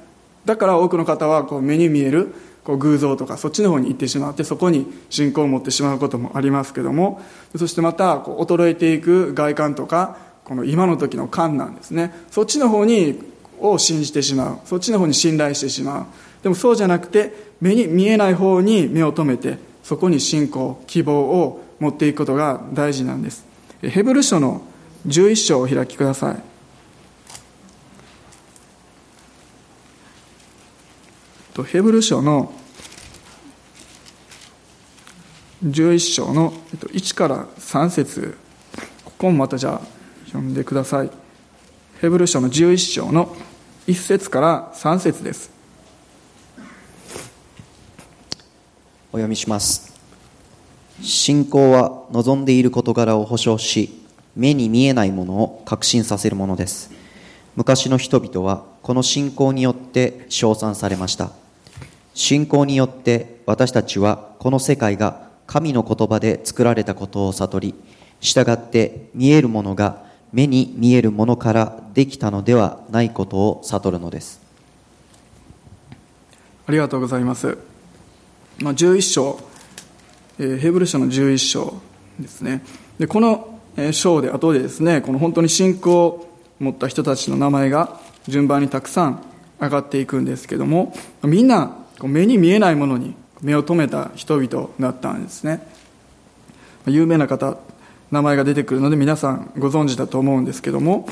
[0.43, 7.21] だから多くの方はこう目に見えるこう偶像とかそっちの方に行ってしまってそこに信仰を持ってしまうこともありますけども
[7.55, 12.13] そしてまたこう衰えていく外観とかこの今の時の観なんですね。
[12.29, 13.19] そっちの方に
[13.59, 14.59] を信じてしまう。
[14.65, 16.05] そっちの方に信頼してしまう。
[16.45, 23.43] でもそうじゃなくて目に見えない方に目を留めてそこに信仰希望を持っていくことが大事なんです。
[23.81, 24.61] ヘブル書の
[25.07, 26.43] 11章を開きください。
[31.63, 32.53] ヘブル書の
[35.65, 38.37] 11章の1から3節。
[39.03, 39.87] ここもまたじゃあ
[40.27, 41.09] 読んでください。
[42.01, 43.35] ヘブル書の11章の
[43.87, 45.54] 1節から3節です。
[49.15, 49.93] お読みします。
[51.01, 53.97] 信仰は望んでいる事柄を保証し
[54.35, 56.91] 目に見えないものを確信させるものです。
[57.55, 61.31] 昔の人々はこの信仰によって称賛されました。
[62.13, 67.73] 信仰によって私たちはこの世界が神の言葉で作られたことを悟り
[68.19, 70.03] 従って見えるものが
[70.33, 74.41] 目に見えるものからできたのではないことを悟るのです。
[76.67, 77.74] ありがとうございます。
[78.59, 79.39] まあ、11章、
[80.39, 81.81] えー、ヘブル書の11章
[82.19, 82.63] ですね。
[82.99, 83.59] でこの
[83.91, 86.29] 章で後でですねこの本当に信仰を
[86.59, 89.21] 持った人たちの名前が順番にたくさん
[89.59, 90.93] 上がっていくんですけども
[91.23, 95.67] みんな目に見えないものに目を留めた人々だったんですね。
[96.87, 97.57] 有名な方
[98.11, 101.09] 名前が出てくるので皆さんご存知だと思うんですけども、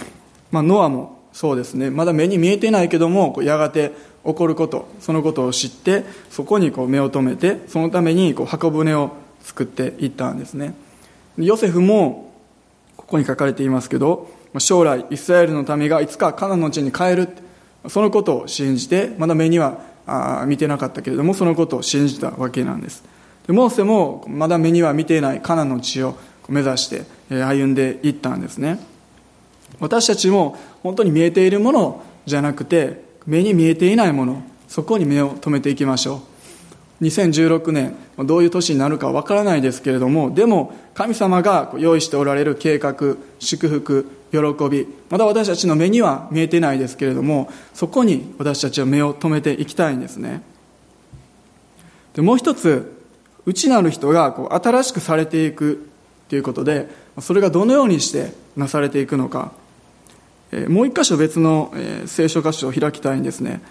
[0.52, 1.90] まあ、ノアもそうですね。
[1.90, 3.92] まだ目に見えてないけどもやがて
[4.26, 9.12] 起こることそのことを知ってそこにこう目を留めてそのためにこう箱舟を
[9.42, 10.74] 作っていったんですね。
[11.38, 12.32] ヨセフも
[12.96, 17.30] ここに書かれていますけど将来イスラエルの民がいつかカナの地に帰る
[17.90, 19.80] そのことを信じてまだ目には
[20.48, 23.04] 見てなかったけれどもそのことを信じたわけなんです。
[23.48, 26.16] でモーセもまだ目には見ていないカナの地を
[26.48, 28.80] 目指して歩んでいったんですね。
[29.80, 36.34] 私たちも本当に見えているものじゃなくて目に見えていないものそこに目を留めていきましょう。
[37.04, 50.42] 2016年どういう年になるかわからないですけれどもでも神様が用意しておられる計画祝福喜びまだ私たちの目には見えてないですけれどもそこに私たちは目を留めていきたいんですね。
[52.14, 52.96] でもう一つ
[53.46, 55.90] 内なる人がこう新しくされていく
[56.30, 59.52] ということでそれがどのようにしてなされていくのか。
[60.68, 61.74] もう一箇所別の
[62.06, 63.62] 聖書箇所を開きたいんですね。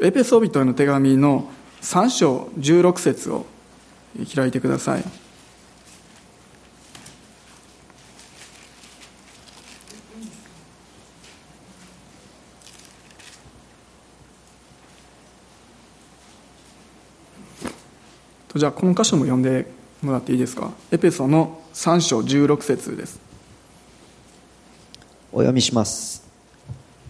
[0.00, 1.50] エペソビトへの手紙の
[1.82, 3.44] 3章16節を
[4.34, 5.04] 開いてください。
[18.54, 19.66] じゃあこの箇所も読んで
[20.02, 20.70] もらっていいですか？
[20.90, 23.31] エペソの3章16節です。
[25.32, 26.22] お読みします。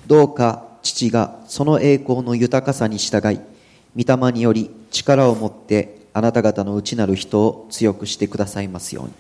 [0.07, 3.41] どうか父がその栄光の豊かさに従い
[3.97, 9.13] 御霊により力を持ってあなた方の内なる人を強くしてくださいますように。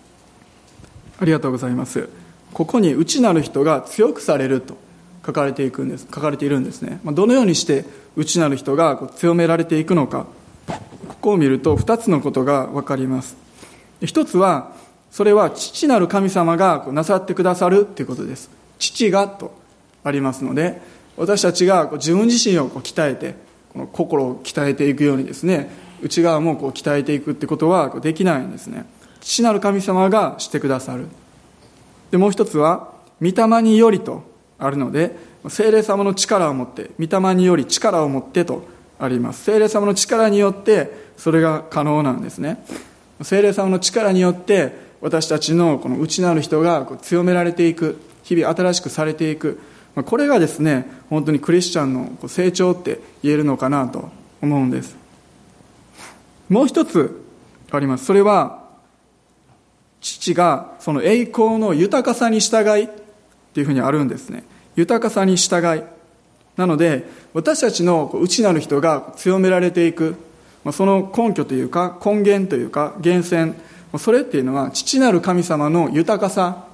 [1.19, 2.09] ありがとうございます。
[2.53, 4.77] ここに内なる人が強くされると
[5.25, 7.01] 書かれていくんです書かれているんですね。
[7.05, 7.85] どのようにして
[8.17, 10.27] 内なる人が強められていくのか
[11.09, 13.37] ここを見ると2つのことが分かります。
[14.05, 14.73] 一つは
[15.11, 18.62] それは父なる神様がなさってくださるということです。
[18.83, 19.55] 父がと
[20.03, 20.83] ありますので
[21.17, 23.37] 私たちが自分自身を鍛えて
[23.73, 25.71] この心を鍛えていくようにですね
[26.03, 28.87] 内側もこう鍛えていくってことはできないんですね。
[29.21, 31.07] 父なる神様がしてくださる。
[32.11, 34.25] でもう一つは御霊によりと
[34.59, 35.15] あるので
[35.49, 38.67] 精霊様の力を持って御霊により力を持ってと
[38.99, 39.45] あります。
[39.45, 42.65] 精霊様の力によってそれが可能なんですね。
[43.23, 48.01] 精霊様の力によって私たちのこの内なる人が強められていく。
[48.23, 49.59] 日々新しくされていく。
[50.07, 54.11] これがですね本当にクリスチャンの成長って言えるのかなと
[54.41, 54.97] 思うんです。
[56.49, 57.23] もう一つ
[57.71, 58.05] あります。
[58.05, 58.63] それは
[60.01, 62.89] 父がその栄光の豊かさに従いっ
[63.55, 64.45] ていうふうにあるんですね。
[64.77, 65.83] 豊かさに従い。
[66.57, 70.17] なので私たちの内なる人が強められていく。
[70.73, 73.55] その根拠というか根源というか源泉。
[73.99, 76.65] それっていうのは父なる神様の豊かさ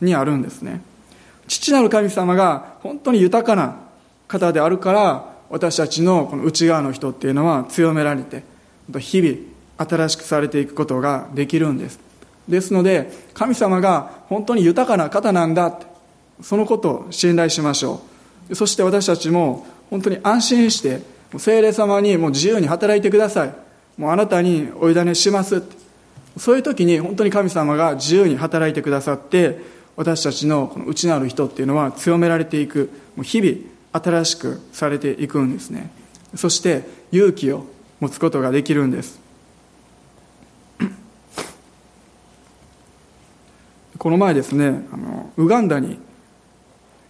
[0.00, 0.80] にあるんですね。
[1.46, 3.76] 父なる神様が本当に豊かな
[4.28, 8.42] 方であるから私たちのこの内側の人っていうのは強められて
[8.98, 9.36] 日々
[9.76, 11.98] 新しくされていくことができるんです。
[12.48, 15.78] ですので神様が本当に豊かな方なんだ
[16.42, 18.02] そのことを信頼しましょ
[18.50, 18.54] う。
[18.54, 21.02] そして私たちも本当に安心して
[21.38, 23.54] 聖霊様にもう自由に働いてください。
[23.96, 25.62] もうあなたにお委ねします
[26.36, 29.58] そういう時に本当に神様が自由に働いてくださって
[29.96, 33.56] 私たちのこの内なる人っていうのは強められていくもう日々
[33.92, 35.90] 新しくされていくんですね。
[36.34, 36.82] そして
[37.12, 37.64] 勇気を
[38.00, 39.20] 持つことができるんです。
[43.98, 45.98] この前ですねあのウガンダに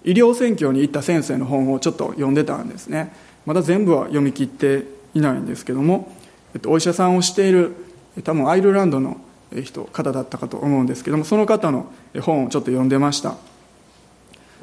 [0.05, 3.15] 医療選挙に行った先生の本をちょっと読んでたんですね。
[3.47, 6.13] まだ全部は読み切っていないんですけども、
[6.55, 7.75] えっと、お医者さんをしている
[8.23, 9.17] 多分アイルランドの
[9.63, 13.37] 人方だったかと思うんですけどもその方の本をちょっと読んでました。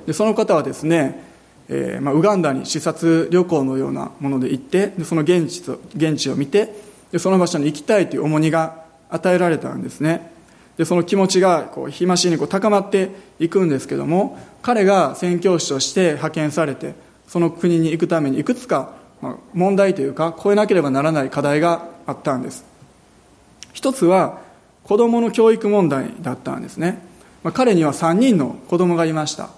[0.05, 1.23] でその方はですね、
[1.69, 6.73] えーまあ、ウガンダに視察旅行のようなもので行ってでその現地と現地を見て
[7.11, 10.31] でその場所に行きたいという重荷が与えられたんですね。
[10.77, 16.95] でその気持ちがこう日増しにこう高まっていくんですけども彼が宣教師として派遣されて
[17.27, 18.93] その国に行くためにいくつか
[19.53, 22.65] 問題というか超えなければならない課題があったんです。
[23.73, 24.39] 一つは
[24.83, 27.01] 子供の教育問題だったんですね、
[27.43, 29.49] まあ、彼には3人の子供がいました、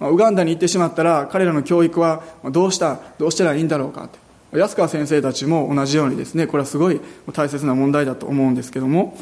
[0.00, 4.18] まあ、ウガンダに行ってしまったら彼らの教育はどうしたどうしたらいいんだろうかって。
[4.52, 7.00] 安川先生たちも同じようにですねこれはすごい
[7.34, 9.14] 大切な問題だと思うんですけども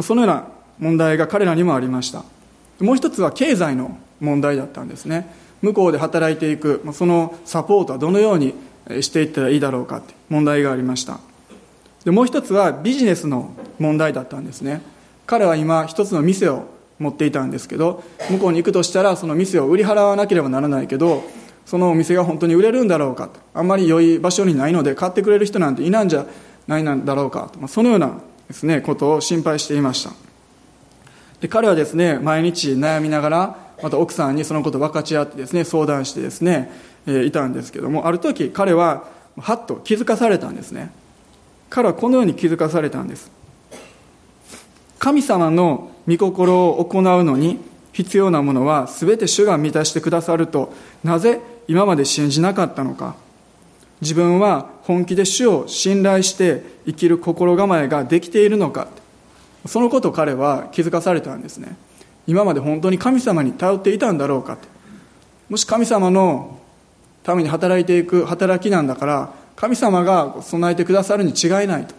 [0.00, 0.46] そのような
[0.78, 2.24] 問題が彼らにもありました。
[2.80, 5.32] もう一つは経済の問題だったんですね。
[5.62, 8.54] 向こうで働いていくそのサポートはどのように
[9.00, 11.20] していったらいいだろうかって問題がありました。
[12.04, 14.82] でもう一つはビジネスの問題だったんですね。
[15.26, 16.66] 彼は今一つの店を
[16.98, 21.24] 持っていたんですけど向こうに行くとしたらその店を売り払わなければならないけど
[21.66, 23.40] そのお店が本当に売れるんだろうかと。
[23.54, 26.26] あんまり良い場所にないので買ってくれる人なんていないんじゃ
[26.66, 30.10] ないんだろうかと、まあ、そのようなですねことを心配していました。
[31.40, 36.70] で彼はですね毎日悩みながらまた奥さんにそのことを分かち合ってですね相談してですね、
[37.06, 39.04] えー、いたんですけどもある時彼は
[39.36, 40.92] はっと気づかされたんですね。
[41.74, 43.32] 彼はこのように気づかされたんです。
[45.00, 47.58] 神様の御心を行うのに
[47.92, 50.72] 必要なものは全て主が満たしてくださると
[51.02, 53.16] なぜ今まで信じなかったのか。
[54.00, 58.86] 自分は本気で主を信頼して生きる心構えができているのか。
[59.66, 61.74] そのことを彼は気づかされたんですね。
[62.28, 64.58] 今まで本当に神様に頼っていたんだろうか。
[65.48, 66.60] もし神様の
[67.24, 71.94] ために働いていく働きなんだから神様が備えてくださるに違いないと。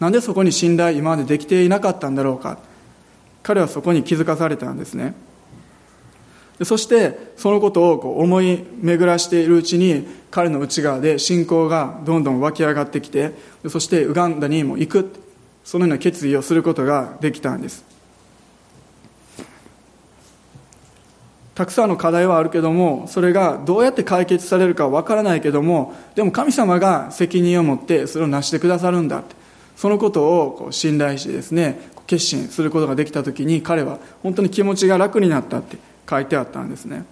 [0.00, 2.58] なんでそこに信頼今までできていなかったんだろうか。
[3.42, 5.14] 彼はそこに気づかされたんですね。
[6.64, 13.32] そしてそのことをこう思い巡らしているうちに彼の内側で信仰がどんどん湧き上がってきて
[13.68, 15.12] そしてウガンダにも行く。
[15.64, 17.91] そのような決意をすることができたんです。
[21.54, 29.42] たくさんの課題はあるけどもそれがどうやって解決されるかわからないけどもでも神様が責任を持ってそれを成してくださるんだって。
[29.74, 35.78] そのことをこう信頼してですね決心することができた時に彼は本当に気持ちが楽になったって
[36.08, 37.04] 書いてあったんですね。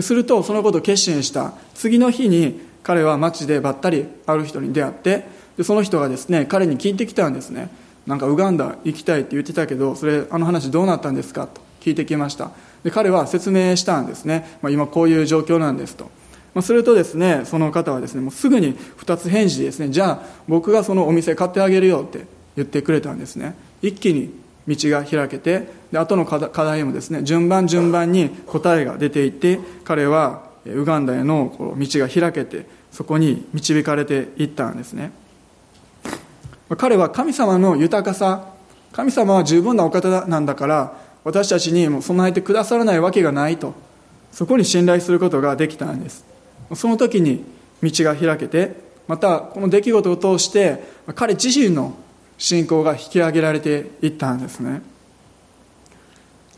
[0.00, 5.26] するとそのことを決心した次の日に彼は街でばったりある人に出会って
[5.56, 7.68] でその人がですね彼に聞いてきたんですね。
[8.06, 11.46] なんかウガンダ行きたいって言ってたけどそれあの話どうなったんですか？
[11.46, 12.50] と聞いてきました。
[12.82, 16.04] で彼は説明したんですね、まあ、今こういう状況なんですと、
[16.54, 19.88] まあ、するとですねその方はですねもうすぐに2つ返事ですね。
[19.90, 22.26] じゃあ僕がそのお店買ってあげるよって
[22.56, 23.54] 言ってくれたんですね。
[23.82, 24.32] 一気に
[24.66, 35.12] 道が開けてで後の課題もですね順番順番に答えが出ていって彼はウガンダへの道が開けてそこに導かれていったんですね。
[36.76, 38.52] 彼は神様の豊かさ
[38.92, 43.74] 神様は十分なお方なんだから私たちにも備えてくださらないわけがないと。
[44.32, 46.24] そこに信頼することができたんです。
[46.74, 47.44] その時に
[47.82, 48.76] 道が開けて
[49.06, 50.82] またこの出来事を通して
[51.14, 51.94] 彼自身の
[52.38, 54.80] 信仰が引き上げられていったんですね。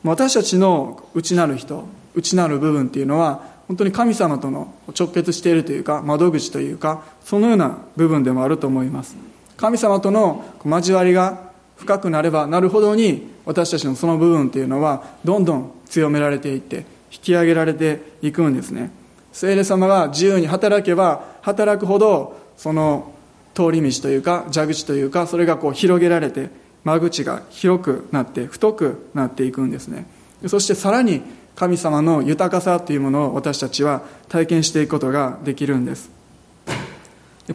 [0.04, 9.16] 私たちの内なる人内なる部分っていうのは本当に神様との直結しているというか窓口というかそのような部分でもあると思います。
[9.56, 11.49] 神様との交わりが
[11.80, 18.90] 深くなればなるほどに私たちのその部分っていうのはどんどん強められていって引き上げられていくんですね。
[19.32, 23.12] 聖霊様が自由に働けば働くほどその
[23.54, 26.50] 通り道というか蛇口というかそれがこう広げられて
[26.84, 30.06] 間口が広くなって太くなっていくんですね。
[30.46, 31.22] そしてさらに
[31.56, 36.10] 神様の豊かさというものを私たちは体験していくことができるんです。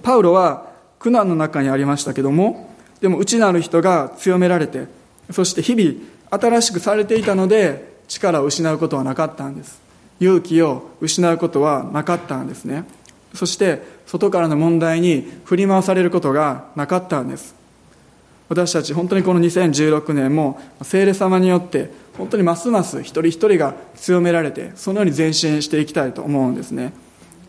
[0.02, 2.75] パウロは苦難の中にありましたけども
[3.06, 4.88] でも内なる人が強められて
[5.30, 5.96] そして日々
[6.32, 9.80] 新しくされていたので力を失うことはなかったんです。
[10.20, 12.84] 勇気を失うことはなかったんですね。
[13.36, 17.54] そして外からの問題に振り回されることがなかったんです。
[18.50, 26.92] 私たち本当にこの2016年も聖霊様によって本当にますます一人一人が強められてそのように前進していきたいと思うんですね。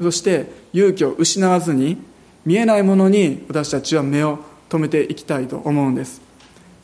[0.03, 1.97] そして勇気を失わずに
[2.45, 4.39] 見えないものに私たちは目を
[4.69, 6.21] 止めていきたいと思うんです。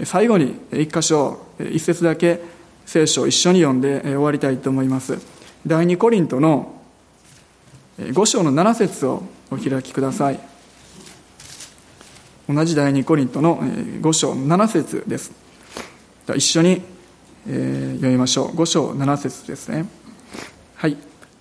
[0.04, 2.40] 最後に一箇所一節だけ
[2.86, 5.18] 聖書を一緒に読んで終わりたいと思います。
[5.66, 6.80] 第二コリントの
[7.98, 10.40] 5章の7節をお開きください。
[12.48, 15.30] 同じ第二コリントの5章の7節です。
[16.34, 16.82] 一緒に
[17.46, 18.48] 読みましょう。
[18.56, 19.86] 5章7節ですね。
[20.74, 20.96] はい。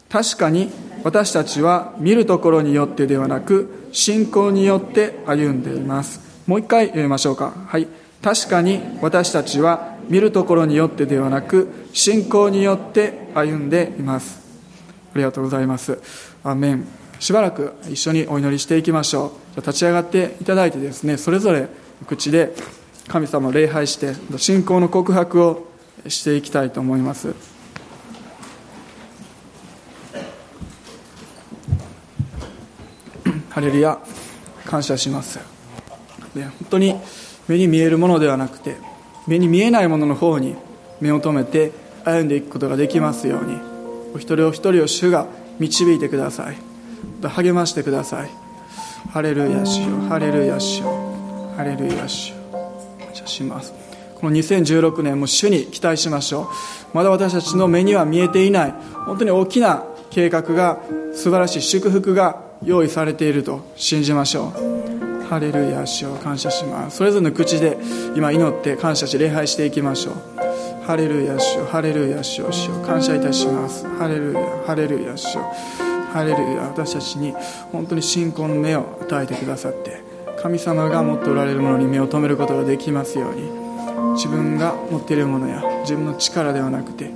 [0.09, 0.69] 確かに
[1.03, 6.30] 私たちは見るところによってではなく信仰によって歩んでいます。
[6.51, 7.53] もう一回読みましょうか。
[7.69, 7.87] はい。
[8.21, 14.41] 確かに私たちは見るところによってではなく、信仰によって歩んでいます。
[15.15, 15.97] ありがとうございます。
[16.43, 16.85] アメン。
[17.21, 19.61] しばらく一緒にお祈りしていきましょう。
[19.61, 21.69] 立ち上がっていただいてですね、それぞれ
[22.05, 22.53] 口で
[23.07, 25.67] 神様を礼拝して、信仰の告白を
[26.09, 27.33] していきたいと思います。
[33.51, 33.97] ハレルヤ
[34.65, 35.60] 感謝します
[36.35, 36.95] ね、本当に
[37.47, 38.77] 目に見えるものではなくて
[39.27, 40.55] 目に見えないものの方に
[40.99, 41.71] 目を留めて
[42.05, 43.57] 歩んでいくことができますように
[44.15, 45.27] お一人お一人を主が
[45.59, 46.57] 導いてください。
[47.29, 48.29] 励ましてください。
[49.11, 49.97] ハレルヤしよ。
[50.09, 51.53] ハレルヤしよ。
[51.55, 52.35] ハレルヤしよ。
[53.05, 53.73] 感謝します。
[54.19, 56.49] この2016年も主に期待しましょ
[56.93, 56.97] う。
[56.97, 58.73] まだ私たちの目には見えていない
[59.05, 60.81] 本当に大きな計画が
[61.13, 64.53] 素晴らしい祝福が用意されていると信じましょ
[64.97, 65.00] う。
[65.31, 66.97] ハレルヤ主を感謝します。
[66.97, 67.77] それぞれの口で
[68.17, 70.15] 今祈って感謝し礼拝していきましょう。
[70.83, 73.87] ハレルヤ主ハレルヤ主を主を感謝いたします。
[73.87, 75.37] ハレルヤハレルヤ主
[76.11, 77.33] ハレルヤ私たちに
[77.71, 80.03] 本当に信仰の目を与えてくださって
[80.41, 83.49] 神様が持っておられるものに目を留めることができますように。
[84.15, 87.09] 自分が持っているものや自分の力ではなくて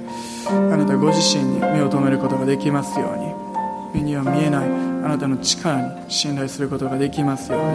[0.47, 3.34] あなたご自身に目を留めることができますように。
[3.95, 4.65] 目には見えない。
[5.05, 7.65] あなたの力に信頼することができますように。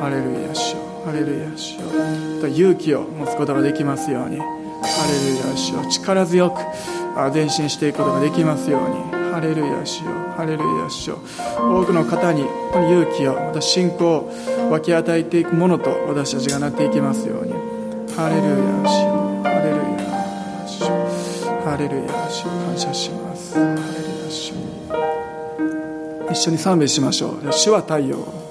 [0.00, 1.86] ハレルヤしよハレルヤしよ
[2.48, 4.38] 勇気を持つことができますように。
[4.38, 6.60] ハレルヤしよ力強く
[7.34, 9.20] 前進していくことができますように。
[9.32, 11.18] ハレルヤしよハレルヤしよ
[11.56, 14.32] 多くの方に勇気をまた信仰を
[14.70, 17.52] 分け与えていくものと私たちがなっていきますように。
[18.16, 19.08] ハレルヤしよ
[19.42, 20.86] ハレルヤしよ
[21.64, 23.99] ハレルヤしよ感謝します。
[26.30, 27.52] 一緒に賛美しましょう。
[27.52, 28.49] 主は太陽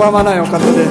[0.00, 0.89] 拒まないお方で。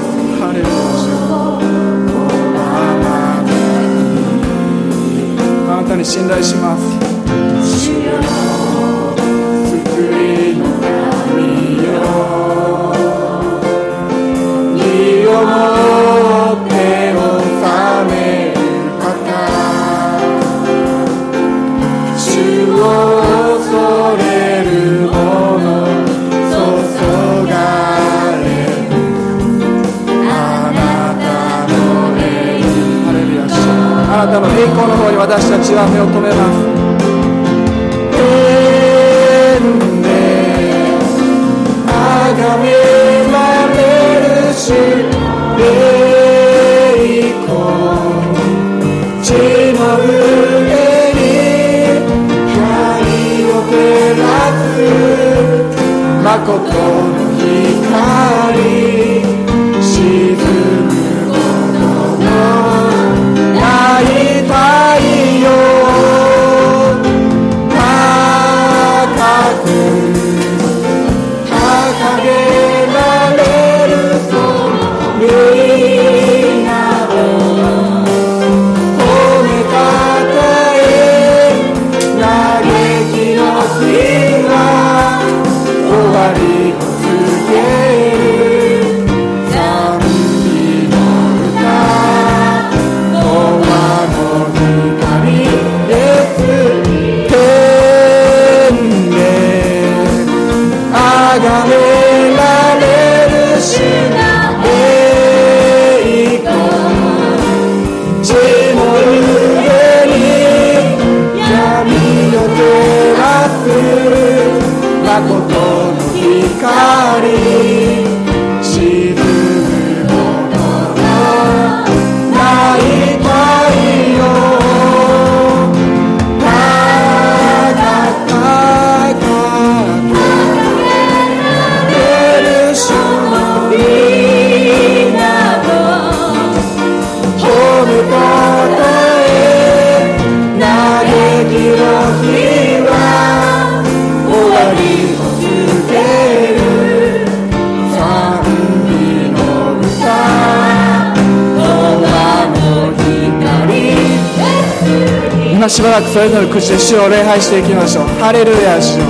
[156.01, 158.07] くそれぞれ口で主を礼拝していきましょう。
[158.19, 159.05] ハレルヤ主よ。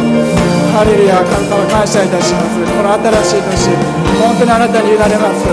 [0.74, 2.62] ハレルヤ神様感謝いたします。
[2.62, 3.76] この新しい年
[4.22, 5.44] 本当にあなたに委ねます。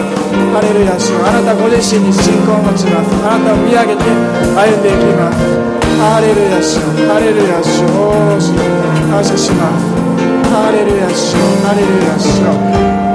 [0.52, 1.24] ハレルヤ主よ。
[1.26, 3.10] あなたご自身に信仰を持ちます。
[3.24, 5.40] あなたを見上げて歩んでいきます。
[5.96, 6.92] ハレルヤ主よ。
[7.08, 7.90] ハレルヤ主よ。
[7.96, 8.62] お主よ。
[9.08, 9.96] 感謝します。
[10.52, 11.42] ハレルヤ主よ。
[11.64, 12.52] ハレルヤ主よ。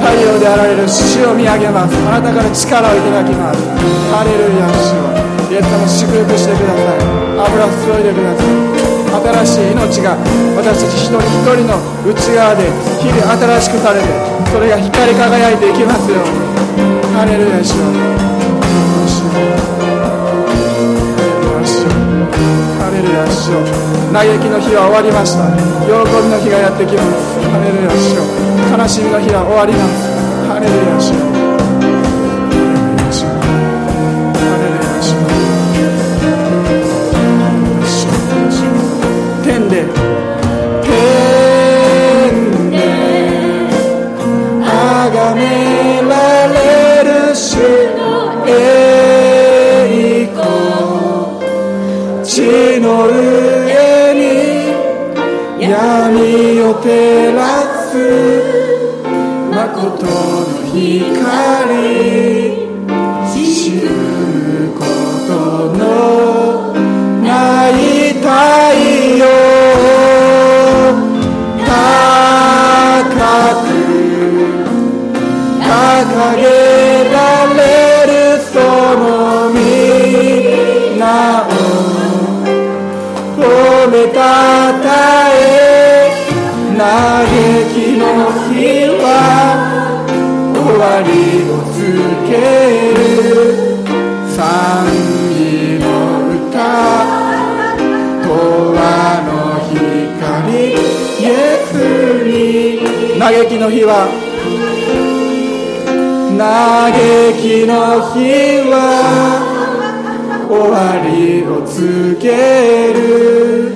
[0.02, 1.96] 太陽であられる主を見上げます。
[2.10, 3.62] あなたから力をいただきます。
[4.10, 5.10] ハレルヤ主よ。
[5.52, 7.31] イエス様祝福してください。
[7.46, 8.46] 油を注いでください
[9.46, 10.16] 新しい命が
[10.56, 11.76] 私たち一人一人の
[12.06, 12.70] 内側で
[13.02, 14.08] 日々新しくされて
[14.52, 16.52] それが光り輝いていきますように。
[17.12, 17.86] ハレルヤ主よ
[19.06, 19.32] 主よ
[22.80, 23.60] ハレルヤ主よ
[24.12, 25.44] 嘆きの日は終わりました。
[25.84, 27.40] 喜びの日がやってきます。
[27.52, 28.24] ハレルヤ主よ
[28.78, 29.92] 悲しみの日は終わります。
[30.48, 31.41] ハレルヤ主
[53.08, 54.22] 上に
[55.60, 57.40] 闇を照ら
[57.90, 57.98] す
[59.52, 60.12] 誠の
[60.72, 61.61] 光。
[103.52, 104.08] きの日は
[106.38, 106.94] 嘆
[107.42, 108.80] きの日は
[110.48, 113.76] 終わりを告げる。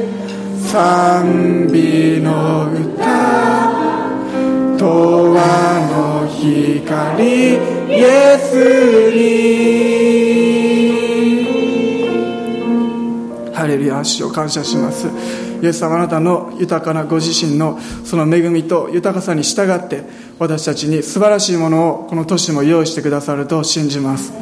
[0.66, 3.04] 賛美の歌
[4.78, 4.82] 永
[5.36, 5.36] 遠
[5.92, 8.48] の光イエス
[9.12, 9.26] に。
[13.54, 15.45] ハレルヤ主を感謝します。
[15.62, 20.04] イエス様あなたの豊かなご自身のその恵みと豊かさに従って
[20.40, 24.34] 私たちに素晴らしいものをこの年も用意してくださると信じます。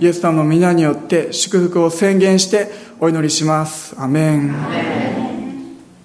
[0.00, 3.94] イエス様の皆によって祝福を宣言してお祈りします。
[3.98, 5.23] アメン。